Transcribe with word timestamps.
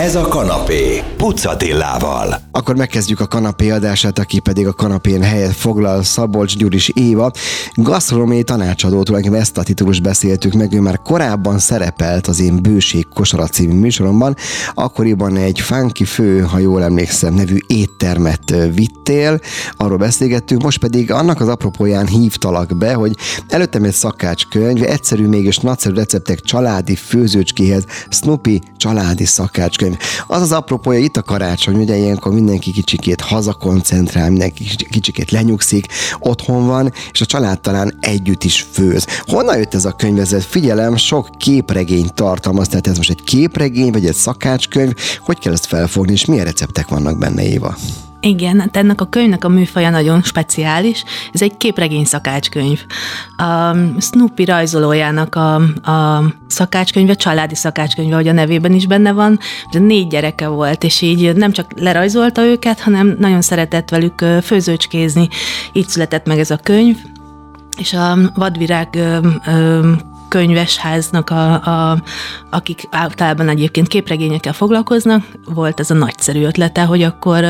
Ez 0.00 0.14
a 0.14 0.28
kanapé, 0.28 1.02
Pucatillával. 1.16 2.40
Akkor 2.52 2.76
megkezdjük 2.76 3.20
a 3.20 3.26
kanapé 3.26 3.70
adását, 3.70 4.18
aki 4.18 4.38
pedig 4.38 4.66
a 4.66 4.72
kanapén 4.72 5.22
helyet 5.22 5.52
foglal 5.52 6.02
Szabolcs 6.02 6.56
Gyuris 6.56 6.88
Éva. 6.88 7.30
Gasztronómiai 7.74 8.42
tanácsadó, 8.42 9.02
tulajdonképpen 9.02 9.40
ezt 9.40 9.58
a 9.58 9.62
titulust 9.62 10.02
beszéltük 10.02 10.52
meg, 10.52 10.72
ő 10.72 10.80
már 10.80 10.98
korábban 10.98 11.58
szerepelt 11.58 12.26
az 12.26 12.40
én 12.40 12.62
Bőség 12.62 13.06
Kosara 13.14 13.46
című 13.46 13.72
műsoromban, 13.72 14.36
akkoriban 14.74 15.36
egy 15.36 15.60
funky 15.60 16.04
fő, 16.04 16.40
ha 16.40 16.58
jól 16.58 16.82
emlékszem, 16.82 17.34
nevű 17.34 17.58
éttermet 17.66 18.54
vittél, 18.74 19.40
arról 19.76 19.98
beszélgettünk, 19.98 20.62
most 20.62 20.78
pedig 20.78 21.12
annak 21.12 21.40
az 21.40 21.48
apropóján 21.48 22.06
hívtalak 22.06 22.76
be, 22.78 22.94
hogy 22.94 23.16
előttem 23.48 23.84
egy 23.84 23.94
szakácskönyv, 23.94 24.82
egyszerű 24.82 25.26
mégis 25.26 25.58
nagyszerű 25.58 25.94
receptek 25.94 26.40
családi 26.40 26.94
főzőcskéhez, 26.94 27.84
Snoopy 28.08 28.60
családi 28.76 29.24
szakácskönyv 29.24 29.89
könyv. 29.90 30.26
Az 30.26 30.42
az 30.42 30.52
apropója 30.52 30.98
itt 30.98 31.16
a 31.16 31.22
karácsony, 31.22 31.76
ugye 31.76 31.96
ilyenkor 31.96 32.32
mindenki 32.32 32.72
kicsikét 32.72 33.20
hazakoncentrál, 33.20 34.28
mindenki 34.28 34.64
kicsikét 34.90 35.30
lenyugszik, 35.30 35.86
otthon 36.18 36.66
van, 36.66 36.92
és 37.12 37.20
a 37.20 37.26
család 37.26 37.60
talán 37.60 37.98
együtt 38.00 38.44
is 38.44 38.66
főz. 38.72 39.06
Honnan 39.20 39.58
jött 39.58 39.74
ez 39.74 39.84
a 39.84 39.92
könyv? 39.92 40.18
Ez 40.20 40.44
figyelem, 40.44 40.96
sok 40.96 41.28
képregényt 41.38 42.14
tartalmaz, 42.14 42.68
tehát 42.68 42.86
ez 42.86 42.96
most 42.96 43.10
egy 43.10 43.22
képregény, 43.22 43.92
vagy 43.92 44.06
egy 44.06 44.14
szakácskönyv, 44.14 44.92
hogy 45.20 45.38
kell 45.38 45.52
ezt 45.52 45.66
felfogni, 45.66 46.12
és 46.12 46.24
milyen 46.24 46.44
receptek 46.44 46.88
vannak 46.88 47.18
benne, 47.18 47.42
Éva? 47.42 47.76
Igen, 48.20 48.60
hát 48.60 48.76
ennek 48.76 49.00
a 49.00 49.08
könyvnek 49.08 49.44
a 49.44 49.48
műfaja 49.48 49.90
nagyon 49.90 50.22
speciális. 50.22 51.04
Ez 51.32 51.42
egy 51.42 51.56
képregény 51.56 52.04
szakácskönyv. 52.04 52.84
A 53.36 53.76
Snoopy 54.00 54.44
rajzolójának 54.44 55.34
a, 55.34 55.54
a 55.90 56.24
szakácskönyve, 56.46 57.14
családi 57.14 57.54
szakácskönyve, 57.54 58.14
hogy 58.14 58.28
a 58.28 58.32
nevében 58.32 58.74
is 58.74 58.86
benne 58.86 59.12
van. 59.12 59.38
De 59.72 59.78
négy 59.78 60.06
gyereke 60.06 60.48
volt, 60.48 60.84
és 60.84 61.00
így 61.00 61.36
nem 61.36 61.52
csak 61.52 61.70
lerajzolta 61.76 62.44
őket, 62.44 62.80
hanem 62.80 63.16
nagyon 63.18 63.40
szeretett 63.40 63.88
velük 63.88 64.24
főzőcskézni. 64.42 65.28
Így 65.72 65.88
született 65.88 66.26
meg 66.26 66.38
ez 66.38 66.50
a 66.50 66.56
könyv 66.56 66.96
és 67.80 67.92
a 67.92 68.18
vadvirág 68.34 68.98
könyvesháznak, 70.30 71.30
a, 71.30 71.52
a, 71.52 72.02
akik 72.50 72.82
általában 72.90 73.48
egyébként 73.48 73.88
képregényekkel 73.88 74.52
foglalkoznak, 74.52 75.24
volt 75.44 75.80
ez 75.80 75.90
a 75.90 75.94
nagyszerű 75.94 76.42
ötlete, 76.42 76.82
hogy 76.82 77.02
akkor 77.02 77.44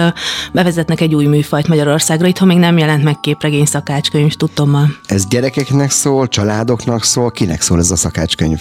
bevezetnek 0.52 1.00
egy 1.00 1.14
új 1.14 1.26
műfajt 1.26 1.68
Magyarországra. 1.68 2.26
Itthon 2.26 2.48
még 2.48 2.58
nem 2.58 2.78
jelent 2.78 3.04
meg 3.04 3.20
képregény 3.20 3.64
szakácskönyv, 3.64 4.34
tudtommal. 4.34 4.86
Ez 5.06 5.26
gyerekeknek 5.26 5.90
szól, 5.90 6.28
családoknak 6.28 7.04
szól, 7.04 7.30
kinek 7.30 7.60
szól 7.60 7.78
ez 7.78 7.90
a 7.90 7.96
szakácskönyv? 7.96 8.60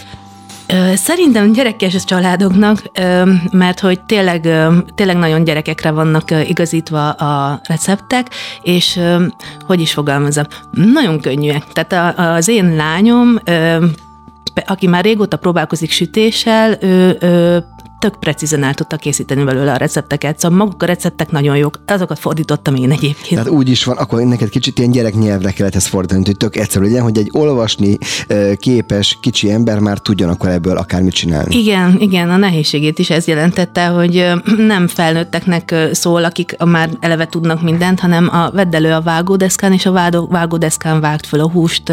Szerintem 0.94 1.52
gyerekes 1.52 2.04
családoknak, 2.04 2.82
mert 3.52 3.80
hogy 3.80 4.00
tényleg, 4.00 4.48
tényleg 4.94 5.16
nagyon 5.16 5.44
gyerekekre 5.44 5.90
vannak 5.90 6.30
igazítva 6.48 7.10
a 7.10 7.60
receptek, 7.62 8.26
és 8.62 9.00
hogy 9.66 9.80
is 9.80 9.92
fogalmazom, 9.92 10.44
nagyon 10.70 11.20
könnyűek. 11.20 11.64
Tehát 11.72 12.18
az 12.18 12.48
én 12.48 12.74
lányom 12.76 13.38
aki 14.66 14.86
már 14.86 15.04
régóta 15.04 15.36
próbálkozik 15.36 15.90
sütéssel, 15.90 16.78
ő, 16.80 17.16
ő 17.20 17.64
tök 18.00 18.18
precízen 18.18 18.62
el 18.62 18.74
tudta 18.74 18.96
készíteni 18.96 19.44
belőle 19.44 19.72
a 19.72 19.76
recepteket, 19.76 20.38
szóval 20.38 20.58
maguk 20.58 20.82
a 20.82 20.86
receptek 20.86 21.30
nagyon 21.30 21.56
jók, 21.56 21.80
azokat 21.86 22.18
fordítottam 22.18 22.74
én 22.74 22.90
egyébként. 22.90 23.42
Tehát 23.42 23.48
úgy 23.48 23.68
is 23.68 23.84
van, 23.84 23.96
akkor 23.96 24.22
neked 24.22 24.48
kicsit 24.48 24.78
ilyen 24.78 24.90
gyereknyelvre 24.90 25.50
kellett 25.50 25.74
ezt 25.74 25.86
fordítani, 25.86 26.22
hogy 26.24 26.36
tök 26.36 26.56
egyszerű 26.56 26.84
legyen, 26.84 27.02
hogy 27.02 27.18
egy 27.18 27.30
olvasni 27.32 27.98
képes 28.56 29.18
kicsi 29.20 29.50
ember 29.50 29.78
már 29.78 29.98
tudjon 29.98 30.28
akkor 30.28 30.48
ebből 30.48 30.76
akármit 30.76 31.12
csinálni. 31.12 31.56
Igen, 31.56 31.96
igen, 31.98 32.30
a 32.30 32.36
nehézségét 32.36 32.98
is 32.98 33.10
ez 33.10 33.26
jelentette, 33.26 33.86
hogy 33.86 34.32
nem 34.72 34.88
felnőtteknek 34.88 35.74
szól, 35.92 36.24
akik 36.24 36.56
már 36.64 36.90
eleve 37.00 37.26
tudnak 37.26 37.62
mindent, 37.62 38.00
hanem 38.00 38.28
a 38.32 38.50
vedd 38.50 38.74
elő 38.74 38.92
a 38.92 39.00
vágódeszkán, 39.00 39.72
és 39.72 39.86
a 39.86 40.10
vágódeszkán 40.28 41.00
vágt 41.00 41.26
föl 41.26 41.40
a 41.40 41.50
húst 41.50 41.92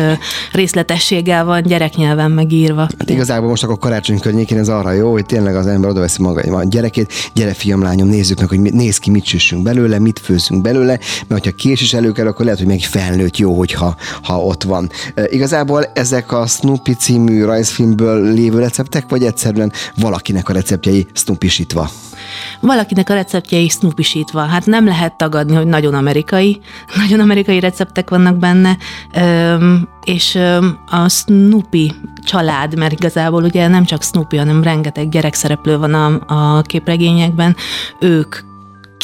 részletességgel 0.52 1.46
van 1.46 1.62
gyereknyelven 1.62 2.32
megírva. 2.32 2.82
Hát 2.82 3.10
igazából 3.10 3.50
most 3.50 3.64
akkor 3.64 3.78
karácsony 3.78 4.20
környékén 4.20 4.58
ez 4.58 4.70
arra 4.70 4.92
jó, 4.92 5.12
hogy 5.12 5.26
tényleg 5.26 5.56
az 5.56 5.68
ember 5.68 5.96
oda 5.98 6.06
veszi 6.06 6.22
maga 6.22 6.58
a 6.58 6.64
gyerekét, 6.64 7.14
gyere 7.34 7.54
fiam, 7.54 7.82
lányom, 7.82 8.08
nézzük 8.08 8.40
meg, 8.40 8.50
hogy 8.50 8.60
néz 8.60 8.98
ki, 8.98 9.10
mit 9.10 9.26
süssünk 9.26 9.64
belőle, 9.64 10.00
mit 10.00 10.20
főzünk 10.20 10.62
belőle, 10.62 11.00
mert 11.28 11.44
hogyha 11.44 11.52
kés 11.52 11.82
is 11.82 11.94
elő 11.94 12.10
akkor 12.10 12.46
lehet, 12.46 12.60
hogy 12.60 12.68
meg 12.68 12.80
felnőtt 12.80 13.38
jó, 13.38 13.58
hogyha 13.58 13.98
ha 14.24 14.42
ott 14.44 14.64
van. 14.64 14.90
E, 15.16 15.28
igazából 15.30 15.86
ezek 15.94 16.32
a 16.32 16.46
Snoopy 16.46 16.94
című 16.94 17.44
rajzfilmből 17.44 18.34
lévő 18.34 18.60
receptek, 18.60 19.10
vagy 19.10 19.24
egyszerűen 19.24 19.72
valakinek 19.96 20.50
a 20.50 20.54
receptjei 20.54 21.08
Snoopy-sítva? 21.14 21.92
Valakinek 22.60 23.10
a 23.10 23.14
receptjei 23.14 23.70
Snoopy-sítva. 23.70 24.42
Hát 24.46 24.66
nem 24.66 24.86
lehet 24.86 25.18
tagadni, 25.18 25.56
hogy 25.56 25.68
nagyon 25.68 25.94
amerikai, 25.94 26.62
nagyon 26.96 27.20
amerikai 27.20 27.60
receptek 27.60 28.10
vannak 28.10 28.36
benne, 28.36 28.78
és 30.04 30.40
a 30.90 31.10
Snoopy 31.10 31.94
család, 32.24 32.78
mert 32.78 32.94
igazából 32.94 33.44
ugye 33.44 33.68
nem 33.68 33.86
csak 33.86 34.04
Snoopy, 34.04 34.38
hanem 34.38 34.64
rengeteg 34.64 35.10
gyerekszereplő 35.10 35.78
van 35.78 35.94
a, 35.94 36.20
a 36.58 36.62
képregényekben, 36.62 37.56
ők 38.00 38.36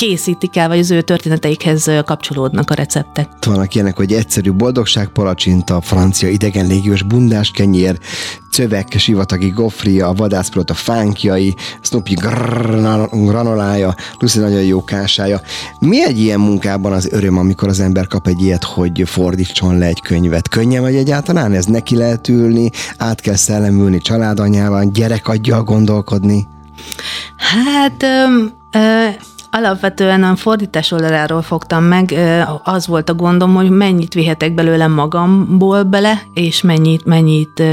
készítik 0.08 0.58
el, 0.58 0.68
vagy 0.68 0.80
az 0.80 0.92
ő 0.92 1.02
történeteikhez 1.02 1.90
kapcsolódnak 2.06 2.70
a 2.70 2.74
receptek. 2.74 3.30
Vannak 3.46 3.76
ilyenek, 3.76 3.96
hogy 3.98 4.14
egyszerű 4.14 4.52
boldogság 4.52 5.08
palacsinta, 5.08 5.82
francia 5.82 6.30
idegen 6.30 6.68
légiós 6.68 7.02
bundás 7.02 7.52
kenyér, 7.52 8.00
cövek, 8.52 8.98
sivatagi 8.98 9.50
gofria, 9.50 10.08
a 10.08 10.14
vadászpilóta 10.14 10.74
fánkjai, 10.74 11.56
Snoopy 11.82 12.14
granolája, 13.12 13.96
Lucy 14.20 14.40
nagyon 14.40 14.62
jó 14.62 14.84
kásája. 14.84 15.42
Mi 15.80 16.06
egy 16.06 16.20
ilyen 16.20 16.40
munkában 16.40 16.92
az 16.92 17.10
öröm, 17.12 17.38
amikor 17.38 17.68
az 17.68 17.80
ember 17.80 18.08
kap 18.08 18.28
egy 18.28 18.42
ilyet, 18.42 18.64
hogy 18.64 19.04
fordítson 19.06 19.78
le 19.78 19.86
egy 19.86 20.02
könyvet? 20.02 20.48
Könnyen 20.48 20.82
vagy 20.82 20.96
egyáltalán? 20.96 21.54
Ez 21.54 21.66
neki 21.66 21.96
lehet 21.96 22.28
ülni, 22.28 22.70
át 22.98 23.22
kell 23.22 23.36
szellemülni 23.36 23.98
családanyával, 23.98 24.90
gyerek 24.94 25.28
adja 25.28 25.64
gondolkodni? 25.64 26.48
Hát... 27.38 28.04
Öm, 28.04 28.52
ö, 28.72 29.08
Alapvetően 29.56 30.24
a 30.24 30.36
fordítás 30.36 30.92
oldaláról 30.92 31.42
fogtam 31.42 31.84
meg, 31.84 32.14
az 32.64 32.88
volt 32.88 33.10
a 33.10 33.14
gondom, 33.14 33.54
hogy 33.54 33.70
mennyit 33.70 34.14
vihetek 34.14 34.54
belőle 34.54 34.88
magamból 34.88 35.84
bele, 35.84 36.22
és 36.34 36.62
mennyit, 36.62 37.06
mennyit, 37.06 37.64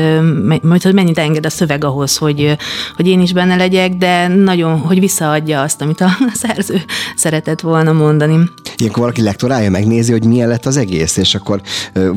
mennyit 0.92 1.18
enged 1.18 1.46
a 1.46 1.50
szöveg 1.50 1.84
ahhoz, 1.84 2.16
hogy, 2.16 2.56
hogy 2.96 3.06
én 3.06 3.20
is 3.20 3.32
benne 3.32 3.56
legyek, 3.56 3.92
de 3.92 4.28
nagyon, 4.28 4.78
hogy 4.78 5.00
visszaadja 5.00 5.60
azt, 5.60 5.80
amit 5.80 6.00
a 6.00 6.08
szerző 6.42 6.82
szeretett 7.16 7.60
volna 7.60 7.92
mondani. 7.92 8.50
Ilyenkor 8.76 9.00
valaki 9.00 9.22
lektorálja, 9.22 9.70
megnézi, 9.70 10.12
hogy 10.12 10.24
milyen 10.24 10.48
lett 10.48 10.66
az 10.66 10.76
egész, 10.76 11.16
és 11.16 11.34
akkor 11.34 11.60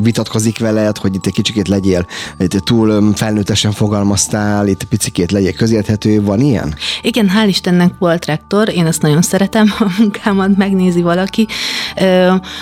vitatkozik 0.02 0.60
veled, 0.60 0.98
hogy 0.98 1.16
itt 1.16 1.26
egy 1.26 1.34
kicsikét 1.34 1.68
legyél, 1.68 2.06
itt 2.38 2.52
túl 2.52 3.14
felnőttesen 3.16 3.72
fogalmaztál, 3.72 4.68
itt 4.68 4.84
picikét 4.84 5.32
legyél 5.32 5.54
közérthető, 5.54 6.22
van 6.22 6.40
ilyen? 6.40 6.76
Igen, 7.02 7.32
hál' 7.36 7.48
Istennek 7.48 7.94
volt 8.00 8.26
rektor, 8.26 8.70
én 8.70 8.86
azt 8.86 9.02
nagyon 9.02 9.22
szeretem, 9.22 9.52
szeretem, 9.54 9.88
a 9.88 9.92
munkámat 10.00 10.58
megnézi 10.58 11.02
valaki. 11.02 11.48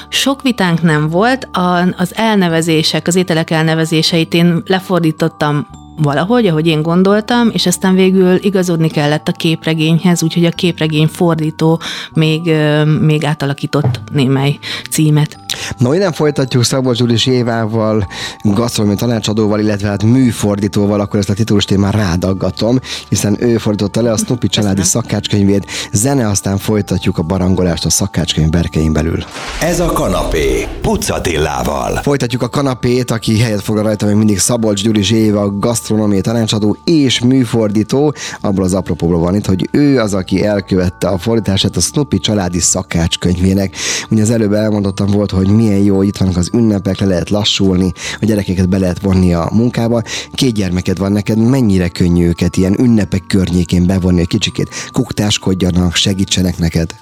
Sok 0.09 0.41
vitánk 0.41 0.81
nem 0.81 1.09
volt, 1.09 1.49
az 1.97 2.15
elnevezések, 2.15 3.07
az 3.07 3.15
ételek 3.15 3.49
elnevezéseit 3.49 4.33
én 4.33 4.61
lefordítottam 4.65 5.67
valahogy, 5.97 6.47
ahogy 6.47 6.67
én 6.67 6.81
gondoltam, 6.81 7.49
és 7.53 7.65
aztán 7.65 7.95
végül 7.95 8.35
igazodni 8.41 8.89
kellett 8.89 9.27
a 9.27 9.31
képregényhez, 9.31 10.23
úgyhogy 10.23 10.45
a 10.45 10.49
képregény 10.49 11.07
fordító 11.07 11.79
még, 12.13 12.53
még 12.99 13.25
átalakított 13.25 14.01
némely 14.11 14.59
címet. 14.89 15.39
Na, 15.77 15.95
innen 15.95 16.11
folytatjuk 16.11 16.63
Szabolcs 16.63 16.97
Zsulis 16.97 17.25
Évával, 17.25 18.07
gasztronómiai 18.43 18.99
tanácsadóval, 18.99 19.59
illetve 19.59 19.87
hát 19.87 20.03
műfordítóval, 20.03 20.99
akkor 20.99 21.19
ezt 21.19 21.29
a 21.29 21.33
titulust 21.33 21.71
én 21.71 21.79
már 21.79 21.93
rádaggatom, 21.93 22.79
hiszen 23.09 23.37
ő 23.39 23.57
fordította 23.57 24.01
le 24.01 24.11
a 24.11 24.17
Snoopy 24.17 24.47
családi 24.47 24.81
szakácskönyvét, 24.81 25.65
zene, 25.91 26.27
aztán 26.27 26.57
folytatjuk 26.57 27.17
a 27.17 27.21
barangolást 27.21 27.85
a 27.85 27.89
szakácskönyv 27.89 28.49
berkein 28.49 28.93
belül. 28.93 29.23
Ez 29.61 29.79
a 29.79 29.85
kanapé, 29.85 30.67
Pucatillával. 30.81 31.99
Folytatjuk 32.03 32.41
a 32.41 32.49
kanapét, 32.49 33.11
aki 33.11 33.39
helyet 33.39 33.61
foglal 33.61 33.83
rajta 33.83 34.05
még 34.05 34.15
mindig 34.15 34.39
Szabolcs 34.39 34.83
Gyuris 34.83 35.11
Éva, 35.11 35.57
gasztronómiai 35.59 36.21
tanácsadó 36.21 36.77
és 36.83 37.19
műfordító. 37.19 38.13
Abból 38.41 38.63
az 38.63 38.73
apropóból 38.73 39.19
van 39.19 39.35
itt, 39.35 39.45
hogy 39.45 39.69
ő 39.71 39.99
az, 39.99 40.13
aki 40.13 40.45
elkövette 40.45 41.07
a 41.07 41.17
fordítását 41.17 41.75
a 41.75 41.79
Snoopy 41.79 42.19
családi 42.19 42.59
szakácskönyvének. 42.59 43.75
Ugye 44.09 44.21
az 44.21 44.29
előbb 44.29 44.53
elmondottam 44.53 45.07
volt, 45.07 45.31
hogy 45.31 45.47
milyen 45.51 45.79
jó, 45.79 45.95
hogy 45.95 46.07
itt 46.07 46.17
vannak 46.17 46.37
az 46.37 46.49
ünnepek, 46.53 46.99
le 46.99 47.05
lehet 47.05 47.29
lassulni, 47.29 47.91
a 48.21 48.25
gyerekeket 48.25 48.69
be 48.69 48.77
lehet 48.77 49.01
vonni 49.01 49.33
a 49.33 49.49
munkába. 49.53 50.01
Két 50.33 50.53
gyermeked 50.53 50.97
van 50.97 51.11
neked, 51.11 51.37
mennyire 51.37 51.87
könnyű 51.87 52.27
őket 52.27 52.57
ilyen 52.57 52.79
ünnepek 52.79 53.23
környékén 53.27 53.85
bevonni, 53.85 54.19
egy 54.19 54.27
kicsikét 54.27 54.69
kuktáskodjanak, 54.91 55.95
segítsenek 55.95 56.57
neked? 56.57 56.95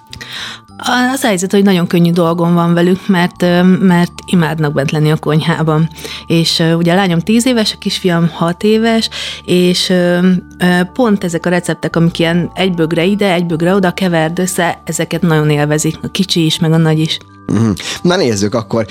Az 1.12 1.22
helyzet, 1.22 1.52
hogy 1.52 1.64
nagyon 1.64 1.88
könnyű 1.88 2.12
dolgom 2.12 2.54
van 2.54 2.74
velük, 2.74 3.08
mert, 3.08 3.42
mert 3.80 4.12
imádnak 4.26 4.74
bent 4.74 4.92
lenni 4.92 5.12
a 5.12 5.18
konyhában. 5.18 5.90
És 6.28 6.64
ugye 6.78 6.92
a 6.92 6.96
lányom 6.96 7.20
10 7.20 7.46
éves, 7.46 7.74
a 7.74 7.78
kisfiam 7.78 8.30
6 8.30 8.64
éves, 8.64 9.10
és 9.46 9.94
pont 10.94 11.24
ezek 11.24 11.46
a 11.46 11.50
receptek, 11.50 11.96
amik 11.96 12.20
ilyen 12.20 12.52
egy 12.54 12.74
bögre 12.74 13.06
ide, 13.06 13.34
egy 13.34 13.46
bögre 13.46 13.74
oda 13.74 13.92
keverd 13.92 14.40
össze, 14.40 14.82
ezeket 14.86 15.22
nagyon 15.22 15.50
élvezik, 15.50 15.98
a 16.02 16.08
kicsi 16.08 16.46
is, 16.46 16.60
meg 16.60 16.72
a 16.72 16.78
nagy 16.78 17.00
is. 17.00 17.18
Mhm. 17.52 17.70
Na 18.02 18.16
nézzük, 18.16 18.56
akkor 18.56 18.86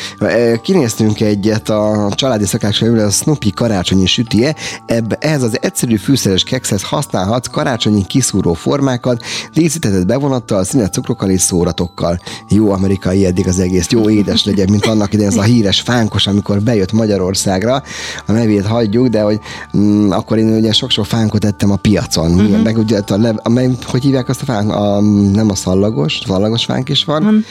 kinéztünk 0.63 1.21
egyet 1.21 1.69
a 1.69 2.09
családi 2.15 2.47
szakácskönyvből, 2.47 3.07
a 3.07 3.11
Snoopy 3.11 3.51
karácsonyi 3.51 4.07
sütie. 4.07 4.55
Ebbe, 4.87 5.17
ehhez 5.21 5.43
az 5.43 5.59
egyszerű 5.61 5.97
fűszeres 5.97 6.43
kekszhez 6.43 6.83
használhatsz 6.83 7.47
karácsonyi 7.47 8.05
kiszúró 8.07 8.53
formákat, 8.53 9.23
díszítetett 9.53 10.07
bevonattal, 10.07 10.65
színes 10.65 10.89
cukrokkal 10.89 11.31
és 11.31 11.41
szóratokkal. 11.41 12.21
Jó 12.49 12.71
amerikai 12.71 13.27
eddig 13.27 13.49
az 13.49 13.59
egész, 13.59 13.91
jó 13.91 14.11
édes 14.11 14.45
legyen, 14.45 14.69
mint 14.71 14.87
annak 14.87 15.13
idején 15.13 15.31
ez 15.31 15.37
a 15.37 15.43
híres 15.43 15.81
fánkos, 15.81 16.27
amikor 16.27 16.63
bejött 16.63 16.93
Magyarországra. 16.93 17.83
A 18.27 18.33
nevét 18.33 18.67
hagyjuk, 18.67 19.07
de 19.07 19.21
hogy 19.21 19.41
mm, 19.77 20.11
akkor 20.11 20.39
én 20.39 20.53
ugye 20.55 20.73
sok-sok 20.73 21.07
fánkot 21.07 21.45
ettem 21.45 21.71
a 21.71 21.77
piacon. 21.77 22.31
Uh-huh. 22.31 22.63
Meg 22.63 22.79
ugye 22.79 23.01
a, 23.07 23.13
a, 23.13 23.37
a, 23.43 23.61
hogy 23.85 24.03
hívják 24.03 24.29
azt 24.29 24.43
a 24.43 24.45
fánk? 24.45 24.73
A, 24.73 25.01
nem 25.33 25.51
a 25.51 25.55
szallagos, 25.55 26.21
szallagos 26.27 26.65
fánk 26.65 26.89
is 26.89 27.05
van. 27.05 27.23
Uh-huh 27.23 27.45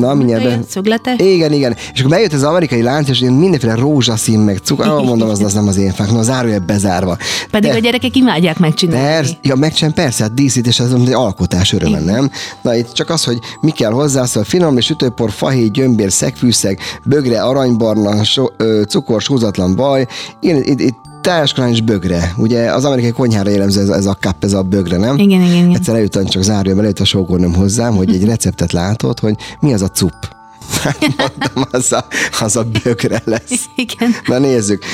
Na, 0.00 0.14
mindjárt 0.14 0.44
be... 0.44 0.60
Szögletes? 0.68 1.18
Igen, 1.18 1.52
igen. 1.52 1.76
És 1.92 1.98
akkor 1.98 2.10
bejött 2.10 2.32
az 2.32 2.42
amerikai 2.42 2.82
lánc, 2.82 3.08
és 3.08 3.20
mindenféle 3.20 3.74
rózsaszín, 3.74 4.38
meg 4.38 4.58
cukor, 4.62 4.86
ah, 4.86 5.04
mondom, 5.04 5.28
az, 5.28 5.42
az 5.42 5.52
nem 5.52 5.68
az 5.68 5.76
én 5.76 5.92
fák, 5.92 6.10
no, 6.10 6.22
zárójel 6.22 6.58
bezárva. 6.58 7.16
Pedig 7.50 7.70
De, 7.70 7.76
a 7.76 7.80
gyerekek 7.80 8.16
imádják 8.16 8.58
megcsinálni. 8.58 9.06
Persze, 9.06 9.38
ja, 9.42 9.54
megcsinálni, 9.54 9.96
persze, 9.96 10.22
hát 10.22 10.34
díszítés 10.34 10.80
az 10.80 10.92
egy 10.92 11.12
alkotás 11.12 11.72
öröme, 11.72 12.00
nem? 12.00 12.30
Na 12.62 12.74
itt 12.74 12.92
csak 12.92 13.10
az, 13.10 13.24
hogy 13.24 13.38
mi 13.60 13.70
kell 13.70 13.90
hozzá, 13.90 14.24
szóval 14.24 14.44
finom 14.44 14.76
és 14.76 14.84
sütőpor, 14.84 15.30
fahéj, 15.30 15.68
gyömbér, 15.68 16.12
szegfűszeg, 16.12 16.78
bögre, 17.04 17.42
aranybarna, 17.42 18.24
so, 18.24 18.46
ö, 18.56 18.82
cukor, 18.88 19.20
sózatlan 19.22 19.76
baj. 19.76 20.06
Én, 20.40 20.56
itt, 20.56 20.80
itt 20.80 21.05
teljes 21.26 21.80
bögre. 21.80 22.32
Ugye 22.36 22.72
az 22.72 22.84
amerikai 22.84 23.10
konyhára 23.10 23.50
jellemző 23.50 23.80
ez, 23.80 23.88
ez 23.88 24.06
a 24.06 24.16
kap, 24.20 24.44
ez 24.44 24.52
a 24.52 24.62
bögre, 24.62 24.96
nem? 24.96 25.18
Igen, 25.18 25.42
igen, 25.42 25.56
igen. 25.56 25.74
Egyszer 25.74 25.94
eljöttem 25.94 26.24
csak 26.24 26.42
zárja, 26.42 26.78
előtt 26.78 26.98
a 26.98 27.04
sógornőm 27.04 27.54
hozzám, 27.54 27.94
hogy 27.94 28.14
egy 28.14 28.24
receptet 28.24 28.72
látott, 28.72 29.20
hogy 29.20 29.36
mi 29.60 29.72
az 29.72 29.82
a 29.82 29.88
cup. 29.88 30.35
Mondtam, 31.16 31.64
az 31.70 31.92
a, 31.92 32.06
az 32.40 32.56
a 32.56 32.64
bögre 32.82 33.22
lesz. 33.24 33.64
Igen. 33.76 34.14
Na 34.26 34.38
nézzük. 34.38 34.84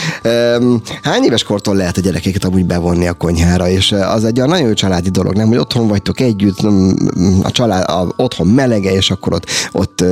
Hány 1.03 1.23
éves 1.23 1.43
kortól 1.43 1.75
lehet 1.75 1.97
a 1.97 2.01
gyerekeket 2.01 2.45
amúgy 2.45 2.67
bevonni 2.67 3.07
a 3.07 3.13
konyhára, 3.13 3.69
és 3.69 3.93
az 3.93 4.25
egy 4.25 4.37
nagyon 4.37 4.67
jó 4.67 4.73
családi 4.73 5.11
dolog, 5.11 5.35
nem? 5.35 5.49
Hogy 5.49 5.57
otthon 5.57 5.89
vagytok 5.89 6.21
együtt, 6.21 6.59
a 7.43 7.51
család 7.51 7.89
a, 7.89 8.13
otthon 8.17 8.47
melege, 8.47 8.93
és 8.93 9.11
akkor 9.11 9.33
ott, 9.33 9.47
ott, 9.73 10.05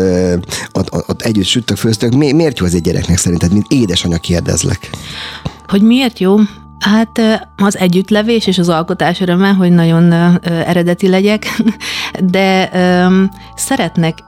ott, 0.72 0.94
ott, 0.94 1.08
ott 1.08 1.22
együtt 1.22 1.46
sütök, 1.46 1.76
főztök. 1.76 2.14
Mi, 2.14 2.32
miért 2.32 2.58
jó 2.58 2.66
az 2.66 2.74
egy 2.74 2.82
gyereknek 2.82 3.18
szerinted, 3.18 3.52
mint 3.52 3.66
édesanyja 3.68 4.18
kérdezlek? 4.18 4.90
Hogy 5.66 5.82
miért 5.82 6.18
jó? 6.18 6.36
Hát 6.80 7.20
az 7.56 7.76
együttlevés 7.76 8.46
és 8.46 8.58
az 8.58 8.68
alkotás 8.68 9.20
öröme, 9.20 9.48
hogy 9.48 9.70
nagyon 9.70 10.12
eredeti 10.42 11.08
legyek, 11.08 11.62
de 12.30 12.70
szeretnek 13.56 14.18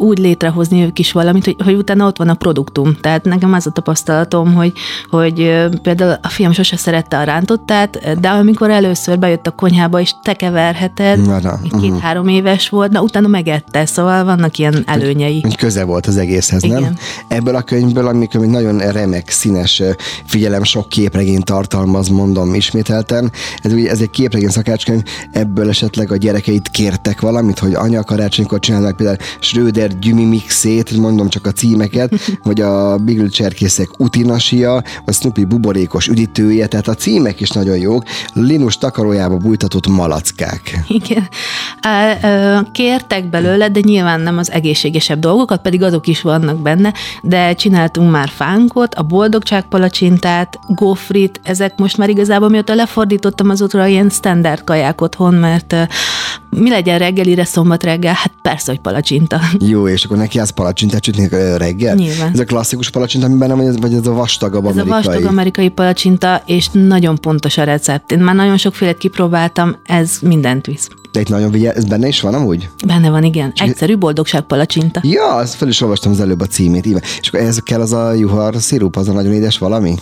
úgy 0.00 0.18
létrehozni 0.18 0.82
ők 0.82 0.98
is 0.98 1.12
valamit, 1.12 1.44
hogy, 1.44 1.56
hogy 1.64 1.74
utána 1.74 2.06
ott 2.06 2.16
van 2.16 2.28
a 2.28 2.34
produktum. 2.34 2.96
Tehát 3.00 3.24
nekem 3.24 3.52
az 3.52 3.66
a 3.66 3.70
tapasztalatom, 3.70 4.54
hogy, 4.54 4.72
hogy 5.10 5.66
például 5.82 6.18
a 6.22 6.28
fiam 6.28 6.52
sose 6.52 6.76
szerette 6.76 7.18
a 7.18 7.22
rántottát, 7.22 8.20
de 8.20 8.28
amikor 8.28 8.70
először 8.70 9.18
bejött 9.18 9.46
a 9.46 9.50
konyhába, 9.50 10.00
és 10.00 10.14
te 10.22 10.34
keverheted, 10.34 11.18
uh-huh. 11.18 11.80
két-három 11.80 12.28
éves 12.28 12.68
volt, 12.68 12.92
na 12.92 13.02
utána 13.02 13.28
megette, 13.28 13.86
szóval 13.86 14.24
vannak 14.24 14.58
ilyen 14.58 14.82
előnyei. 14.86 15.40
Hogy 15.40 15.56
köze 15.56 15.84
volt 15.84 16.06
az 16.06 16.16
egészhez, 16.16 16.64
Igen. 16.64 16.82
nem? 16.82 16.94
Ebből 17.28 17.54
a 17.54 17.62
könyvből, 17.62 18.06
amikor 18.06 18.46
nagyon 18.46 18.78
remek, 18.78 19.30
színes 19.30 19.82
figyelem, 20.24 20.62
sok 20.62 20.88
képregény 20.88 21.40
tartalmaz, 21.40 22.08
mondom 22.08 22.54
ismételten. 22.54 23.32
Ez, 23.62 23.72
ugye, 23.72 23.90
ez 23.90 24.00
egy 24.00 24.10
képregény 24.10 24.48
szakácskönyv, 24.48 25.02
ebből 25.32 25.68
esetleg 25.68 26.12
a 26.12 26.16
gyerekeit 26.16 26.68
kértek 26.68 27.20
valamit, 27.20 27.58
hogy 27.58 27.74
anya 27.74 28.02
karácsonykor 28.02 28.58
csinálnak 28.58 28.96
például 28.96 29.18
Schröder 29.40 29.89
Peter 29.90 29.98
Gyümi 29.98 30.24
mixét, 30.24 30.96
mondom 30.96 31.28
csak 31.28 31.46
a 31.46 31.52
címeket, 31.52 32.14
vagy 32.48 32.60
a 32.60 32.96
Bigl 32.96 33.26
cserkészek 33.26 33.88
utinasia, 33.98 34.82
vagy 35.04 35.14
Snoopy 35.14 35.44
buborékos 35.44 36.08
üdítője, 36.08 36.66
tehát 36.66 36.88
a 36.88 36.94
címek 36.94 37.40
is 37.40 37.50
nagyon 37.50 37.76
jók. 37.76 38.04
Linus 38.32 38.78
takarójába 38.78 39.36
bújtatott 39.36 39.86
malackák. 39.86 40.84
Igen. 40.88 41.28
Kértek 42.72 43.30
belőle, 43.30 43.68
de 43.68 43.80
nyilván 43.82 44.20
nem 44.20 44.38
az 44.38 44.50
egészségesebb 44.50 45.18
dolgokat, 45.18 45.62
pedig 45.62 45.82
azok 45.82 46.06
is 46.06 46.22
vannak 46.22 46.62
benne, 46.62 46.92
de 47.22 47.54
csináltunk 47.54 48.10
már 48.10 48.28
fánkot, 48.28 48.94
a 48.94 49.02
boldogságpalacsintát, 49.02 50.58
gofrit, 50.68 51.40
ezek 51.42 51.78
most 51.78 51.96
már 51.96 52.08
igazából 52.08 52.48
mióta 52.48 52.74
lefordítottam 52.74 53.50
azokra 53.50 53.86
ilyen 53.86 54.08
standard 54.08 54.64
kaják 54.64 55.00
otthon, 55.00 55.34
mert 55.34 55.76
mi 56.50 56.70
legyen 56.70 56.98
reggelire, 56.98 57.44
szombat 57.44 57.82
reggel? 57.82 58.14
Hát 58.14 58.32
persze, 58.42 58.70
hogy 58.70 58.80
palacsinta. 58.80 59.40
Jó, 59.58 59.88
és 59.88 60.04
akkor 60.04 60.16
neki 60.16 60.38
az 60.38 60.50
palacsintát 60.50 61.04
sütni 61.04 61.28
reggel? 61.56 61.94
Nyilván. 61.94 62.30
Ez 62.32 62.38
a 62.38 62.44
klasszikus 62.44 62.90
palacsinta, 62.90 63.26
amiben 63.26 63.48
nem, 63.48 63.56
vagy, 63.56 63.80
vagy 63.80 63.94
ez 63.94 64.06
a 64.06 64.12
vastagabb 64.12 64.64
ez 64.64 64.70
amerikai? 64.70 64.98
Ez 64.98 65.06
a 65.06 65.08
vastag 65.08 65.30
amerikai 65.30 65.68
palacsinta, 65.68 66.42
és 66.46 66.68
nagyon 66.72 67.16
pontos 67.16 67.58
a 67.58 67.64
recept. 67.64 68.12
Én 68.12 68.18
már 68.18 68.34
nagyon 68.34 68.56
sokféle 68.56 68.92
kipróbáltam, 68.92 69.76
ez 69.86 70.18
mindent 70.22 70.66
visz. 70.66 70.88
De 71.12 71.20
itt 71.20 71.28
nagyon 71.28 71.50
vigyel, 71.50 71.72
ez 71.72 71.84
benne 71.84 72.08
is 72.08 72.20
van 72.20 72.34
amúgy? 72.34 72.68
Benne 72.86 73.10
van, 73.10 73.24
igen. 73.24 73.52
Egyszerű 73.56 73.96
boldogság 73.96 74.42
palacsinta. 74.42 75.00
Ja, 75.02 75.34
azt 75.34 75.54
fel 75.54 75.68
is 75.68 75.80
olvastam 75.80 76.12
az 76.12 76.20
előbb 76.20 76.40
a 76.40 76.46
címét. 76.46 76.86
És 77.20 77.28
akkor 77.28 77.40
ez 77.40 77.58
kell 77.58 77.80
az 77.80 77.92
a 77.92 78.12
juhar 78.12 78.54
szirup, 78.58 78.96
az 78.96 79.08
a 79.08 79.12
nagyon 79.12 79.32
édes 79.32 79.58
valami? 79.58 79.94